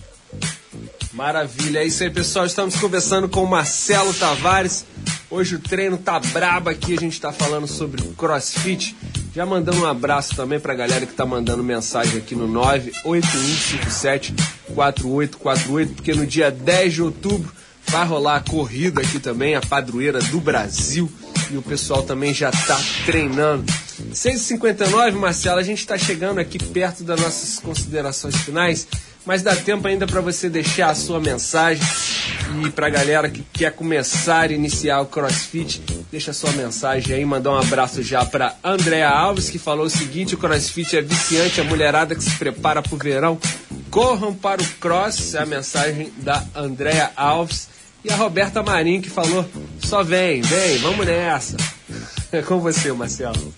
Maravilha, 1.13 1.81
é 1.81 1.87
isso 1.87 2.03
aí, 2.03 2.09
pessoal. 2.11 2.47
Estamos 2.47 2.75
conversando 2.77 3.29
com 3.29 3.45
o 3.45 3.47
Marcelo 3.47 4.15
Tavares. 4.15 4.87
Hoje 5.31 5.57
o 5.57 5.59
treino 5.59 5.99
tá 5.99 6.19
brabo 6.19 6.71
aqui, 6.71 6.95
a 6.95 7.01
gente 7.01 7.21
tá 7.21 7.31
falando 7.31 7.67
sobre 7.67 8.03
crossfit. 8.17 8.97
Já 9.35 9.45
mandando 9.45 9.83
um 9.83 9.87
abraço 9.87 10.35
também 10.35 10.59
pra 10.59 10.75
galera 10.75 11.05
que 11.05 11.13
tá 11.13 11.27
mandando 11.27 11.63
mensagem 11.63 12.17
aqui 12.17 12.35
no 12.35 12.49
981574848, 14.75 15.95
porque 15.95 16.15
no 16.15 16.27
dia 16.27 16.51
10 16.51 16.95
de 16.95 17.03
outubro 17.03 17.53
vai 17.89 18.07
rolar 18.07 18.37
a 18.37 18.41
corrida 18.41 19.03
aqui 19.03 19.19
também, 19.19 19.55
a 19.55 19.61
padroeira 19.61 20.19
do 20.19 20.41
Brasil. 20.41 21.13
E 21.51 21.59
o 21.59 21.63
pessoal 21.63 22.03
também 22.03 22.33
já 22.33 22.51
tá 22.51 22.81
treinando. 23.05 23.65
6h59, 24.13 25.13
Marcelo, 25.13 25.59
a 25.59 25.63
gente 25.63 25.87
tá 25.87 25.97
chegando 25.97 26.39
aqui 26.39 26.59
perto 26.59 27.05
das 27.05 27.21
nossas 27.21 27.59
considerações 27.59 28.37
finais 28.37 28.87
mas 29.25 29.43
dá 29.43 29.55
tempo 29.55 29.87
ainda 29.87 30.07
para 30.07 30.21
você 30.21 30.49
deixar 30.49 30.91
a 30.91 30.95
sua 30.95 31.21
mensagem 31.21 31.83
e 32.65 32.71
para 32.71 32.89
galera 32.89 33.31
que 33.31 33.43
quer 33.53 33.73
começar 33.73 34.51
e 34.51 34.55
iniciar 34.55 35.01
o 35.01 35.07
CrossFit, 35.07 35.83
deixa 36.11 36.33
a 36.33 36.35
sua 36.35 36.51
mensagem 36.53 37.17
aí, 37.17 37.25
mandar 37.25 37.53
um 37.53 37.59
abraço 37.59 38.03
já 38.03 38.25
para 38.25 38.57
Andréa 38.65 39.09
Alves 39.09 39.49
que 39.49 39.59
falou 39.59 39.87
o 39.87 39.91
seguinte: 39.91 40.35
o 40.35 40.39
CrossFit 40.39 40.97
é 40.97 41.03
viciante, 41.03 41.61
a 41.61 41.65
mulherada 41.65 42.15
que 42.15 42.23
se 42.23 42.37
prepara 42.37 42.83
para 42.83 42.95
o 42.95 42.99
verão, 42.99 43.39
corram 43.91 44.35
para 44.35 44.61
o 44.61 44.67
Cross, 44.81 45.35
é 45.35 45.43
a 45.43 45.47
mensagem 45.47 46.13
da 46.19 46.45
Andréa 46.55 47.13
Alves. 47.17 47.71
E 48.05 48.11
a 48.11 48.17
Roberta 48.17 48.63
Marinho 48.63 49.01
que 49.01 49.11
falou: 49.11 49.49
só 49.81 50.03
vem, 50.03 50.43
vem, 50.43 50.79
vamos 50.79 51.07
nessa. 51.07 51.57
É 52.33 52.41
com 52.41 52.59
você, 52.61 52.91
Marcelo. 52.95 53.53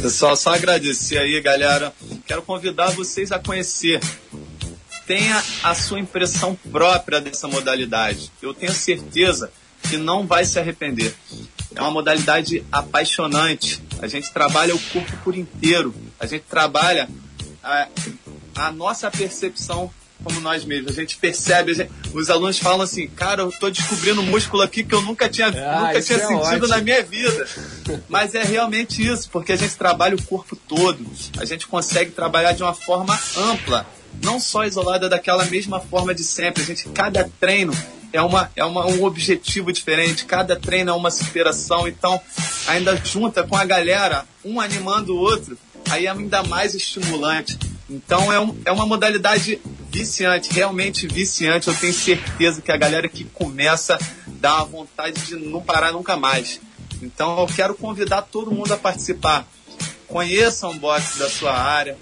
Pessoal, 0.00 0.36
só 0.36 0.54
agradecer 0.54 1.18
aí, 1.18 1.40
galera. 1.40 1.92
Quero 2.24 2.40
convidar 2.42 2.90
vocês 2.90 3.32
a 3.32 3.38
conhecer. 3.38 4.00
Tenha 5.06 5.42
a 5.62 5.74
sua 5.74 5.98
impressão 5.98 6.54
própria 6.70 7.20
dessa 7.20 7.48
modalidade. 7.48 8.30
Eu 8.40 8.54
tenho 8.54 8.72
certeza 8.72 9.50
que 9.82 9.96
não 9.96 10.24
vai 10.24 10.44
se 10.44 10.56
arrepender. 10.58 11.12
É 11.74 11.80
uma 11.80 11.90
modalidade 11.90 12.64
apaixonante. 12.70 13.82
A 14.00 14.06
gente 14.06 14.32
trabalha 14.32 14.74
o 14.74 14.78
corpo 14.78 15.16
por 15.24 15.36
inteiro. 15.36 15.92
A 16.20 16.26
gente 16.26 16.44
trabalha 16.48 17.08
a, 17.62 17.88
a 18.54 18.72
nossa 18.72 19.10
percepção 19.10 19.92
como 20.22 20.40
nós 20.40 20.64
mesmos. 20.64 20.92
A 20.92 21.00
gente 21.00 21.16
percebe, 21.16 21.72
a 21.72 21.74
gente- 21.74 21.90
os 22.12 22.28
alunos 22.30 22.58
falam 22.58 22.82
assim, 22.82 23.06
cara, 23.08 23.42
eu 23.42 23.52
tô 23.52 23.70
descobrindo 23.70 24.20
um 24.20 24.24
músculo 24.26 24.62
aqui 24.62 24.82
que 24.82 24.94
eu 24.94 25.00
nunca 25.02 25.28
tinha, 25.28 25.48
Ah, 25.48 25.86
nunca 25.86 26.02
tinha 26.02 26.18
é 26.18 26.26
sentido 26.26 26.40
ótimo. 26.40 26.66
na 26.68 26.78
minha 26.80 27.02
vida. 27.02 27.46
Mas 28.08 28.34
é 28.34 28.42
realmente 28.42 29.06
isso, 29.06 29.28
porque 29.30 29.52
a 29.52 29.56
gente 29.56 29.74
trabalha 29.76 30.16
o 30.16 30.22
corpo 30.22 30.54
todo. 30.56 31.04
A 31.38 31.44
gente 31.44 31.66
consegue 31.66 32.10
trabalhar 32.10 32.52
de 32.52 32.62
uma 32.62 32.74
forma 32.74 33.18
ampla, 33.36 33.86
não 34.22 34.40
só 34.40 34.64
isolada 34.64 35.08
daquela 35.08 35.44
mesma 35.46 35.80
forma 35.80 36.14
de 36.14 36.24
sempre. 36.24 36.62
A 36.62 36.66
gente, 36.66 36.88
cada 36.88 37.30
treino 37.40 37.72
é, 38.12 38.20
uma, 38.22 38.50
é 38.56 38.64
uma, 38.64 38.86
um 38.86 39.04
objetivo 39.04 39.72
diferente, 39.72 40.24
cada 40.24 40.56
treino 40.56 40.90
é 40.90 40.94
uma 40.94 41.10
superação. 41.10 41.86
Então, 41.86 42.20
ainda 42.66 42.96
junta 43.04 43.42
com 43.44 43.56
a 43.56 43.64
galera, 43.64 44.24
um 44.44 44.60
animando 44.60 45.14
o 45.14 45.18
outro, 45.18 45.56
aí 45.90 46.06
é 46.06 46.10
ainda 46.10 46.42
mais 46.42 46.74
estimulante. 46.74 47.58
Então, 47.88 48.32
é, 48.32 48.38
um, 48.40 48.56
é 48.64 48.72
uma 48.72 48.84
modalidade 48.86 49.58
viciante, 49.90 50.52
realmente 50.52 51.06
viciante. 51.06 51.68
Eu 51.68 51.74
tenho 51.74 51.92
certeza 51.92 52.62
que 52.62 52.70
a 52.70 52.76
galera 52.76 53.08
que 53.08 53.24
começa 53.24 53.98
dá 54.26 54.56
uma 54.56 54.64
vontade 54.64 55.20
de 55.22 55.36
não 55.36 55.60
parar 55.60 55.92
nunca 55.92 56.16
mais. 56.16 56.60
Então 57.02 57.38
eu 57.40 57.46
quero 57.46 57.74
convidar 57.74 58.22
todo 58.22 58.50
mundo 58.50 58.72
a 58.72 58.76
participar. 58.76 59.46
Conheçam 60.06 60.70
o 60.70 60.74
boxe 60.74 61.18
da 61.18 61.28
sua 61.28 61.52
área. 61.52 61.96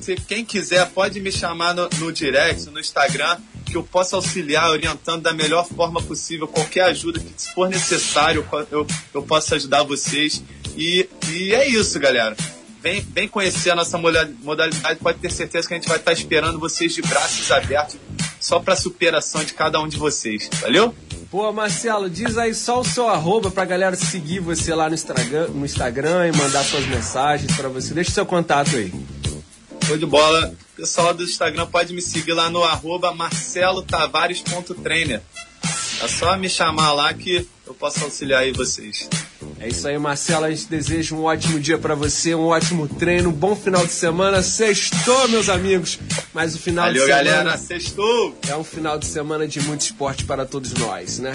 Se 0.00 0.16
quem 0.16 0.44
quiser 0.44 0.86
pode 0.90 1.20
me 1.20 1.30
chamar 1.30 1.74
no, 1.74 1.88
no 1.98 2.12
direct, 2.12 2.68
no 2.68 2.80
Instagram, 2.80 3.38
que 3.64 3.76
eu 3.76 3.82
possa 3.82 4.16
auxiliar, 4.16 4.70
orientando 4.70 5.22
da 5.22 5.32
melhor 5.32 5.66
forma 5.66 6.02
possível. 6.02 6.46
Qualquer 6.46 6.82
ajuda 6.82 7.20
que 7.20 7.32
for 7.54 7.68
necessário, 7.68 8.46
eu, 8.52 8.66
eu, 8.70 8.86
eu 9.14 9.22
posso 9.22 9.54
ajudar 9.54 9.82
vocês. 9.82 10.42
E, 10.76 11.08
e 11.28 11.54
é 11.54 11.66
isso, 11.68 11.98
galera. 11.98 12.36
Vem, 12.84 13.00
vem 13.00 13.26
conhecer 13.26 13.70
a 13.70 13.74
nossa 13.74 13.96
moda- 13.96 14.30
modalidade, 14.42 15.00
pode 15.00 15.18
ter 15.18 15.32
certeza 15.32 15.66
que 15.66 15.72
a 15.72 15.78
gente 15.78 15.88
vai 15.88 15.96
estar 15.96 16.12
esperando 16.12 16.58
vocês 16.58 16.94
de 16.94 17.00
braços 17.00 17.50
abertos 17.50 17.96
só 18.38 18.60
para 18.60 18.76
superação 18.76 19.42
de 19.42 19.54
cada 19.54 19.80
um 19.80 19.88
de 19.88 19.96
vocês. 19.96 20.50
Valeu? 20.60 20.94
Pô, 21.30 21.50
Marcelo, 21.50 22.10
diz 22.10 22.36
aí 22.36 22.52
só 22.54 22.80
o 22.80 22.84
seu 22.84 23.08
arroba 23.08 23.50
pra 23.50 23.64
galera 23.64 23.96
seguir 23.96 24.40
você 24.40 24.74
lá 24.74 24.88
no 24.90 24.94
Instagram, 24.94 25.48
no 25.48 25.64
Instagram 25.64 26.28
e 26.28 26.32
mandar 26.36 26.62
suas 26.62 26.84
mensagens 26.86 27.56
pra 27.56 27.70
você. 27.70 27.94
Deixa 27.94 28.10
o 28.10 28.14
seu 28.14 28.26
contato 28.26 28.76
aí. 28.76 28.92
Show 29.86 29.96
de 29.96 30.04
bola. 30.06 30.54
Pessoal 30.76 31.14
do 31.14 31.22
Instagram 31.24 31.64
pode 31.66 31.94
me 31.94 32.02
seguir 32.02 32.34
lá 32.34 32.50
no 32.50 32.62
arroba 32.64 33.14
marcelotavares.trainer. 33.14 35.22
É 36.02 36.08
só 36.08 36.36
me 36.36 36.50
chamar 36.50 36.92
lá 36.92 37.14
que 37.14 37.48
eu 37.66 37.72
posso 37.74 38.04
auxiliar 38.04 38.42
aí 38.42 38.52
vocês. 38.52 39.08
É 39.64 39.68
isso 39.68 39.88
aí, 39.88 39.98
Marcelo. 39.98 40.44
A 40.44 40.50
gente 40.50 40.66
deseja 40.66 41.14
um 41.14 41.22
ótimo 41.22 41.58
dia 41.58 41.78
pra 41.78 41.94
você, 41.94 42.34
um 42.34 42.48
ótimo 42.48 42.86
treino, 42.86 43.30
um 43.30 43.32
bom 43.32 43.56
final 43.56 43.86
de 43.86 43.92
semana. 43.92 44.42
Sextou, 44.42 45.26
meus 45.28 45.48
amigos. 45.48 45.98
Mas 46.34 46.54
o 46.54 46.58
final 46.58 46.84
Valeu, 46.84 47.00
de 47.00 47.08
semana. 47.10 47.32
galera. 47.32 47.56
Sextou! 47.56 48.38
É 48.46 48.54
um 48.56 48.62
final 48.62 48.98
de 48.98 49.06
semana 49.06 49.48
de 49.48 49.60
muito 49.62 49.80
esporte 49.80 50.26
para 50.26 50.44
todos 50.44 50.74
nós, 50.74 51.18
né? 51.18 51.32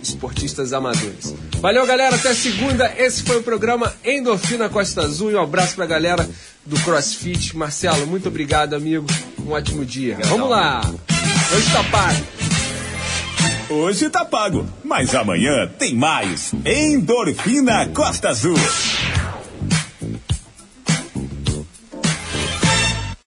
Esportistas 0.00 0.72
amadores. 0.72 1.34
Valeu, 1.60 1.84
galera. 1.84 2.14
Até 2.14 2.32
segunda. 2.34 2.94
Esse 2.96 3.24
foi 3.24 3.38
o 3.38 3.42
programa 3.42 3.92
Endorfina 4.04 4.68
Costa 4.68 5.02
Azul. 5.02 5.32
E 5.32 5.34
um 5.34 5.42
abraço 5.42 5.74
pra 5.74 5.86
galera 5.86 6.30
do 6.64 6.78
CrossFit. 6.84 7.56
Marcelo, 7.56 8.06
muito 8.06 8.28
obrigado, 8.28 8.74
amigo. 8.74 9.06
Um 9.44 9.50
ótimo 9.50 9.84
dia. 9.84 10.16
Vamos 10.26 10.48
lá. 10.48 10.82
Hoje 11.52 11.72
tá 11.72 11.82
pago. 11.82 12.49
Hoje 13.70 14.10
tá 14.10 14.24
pago, 14.24 14.66
mas 14.82 15.14
amanhã 15.14 15.70
tem 15.78 15.94
mais. 15.94 16.52
Endorfina 16.66 17.88
Costa 17.94 18.30
Azul. 18.30 18.56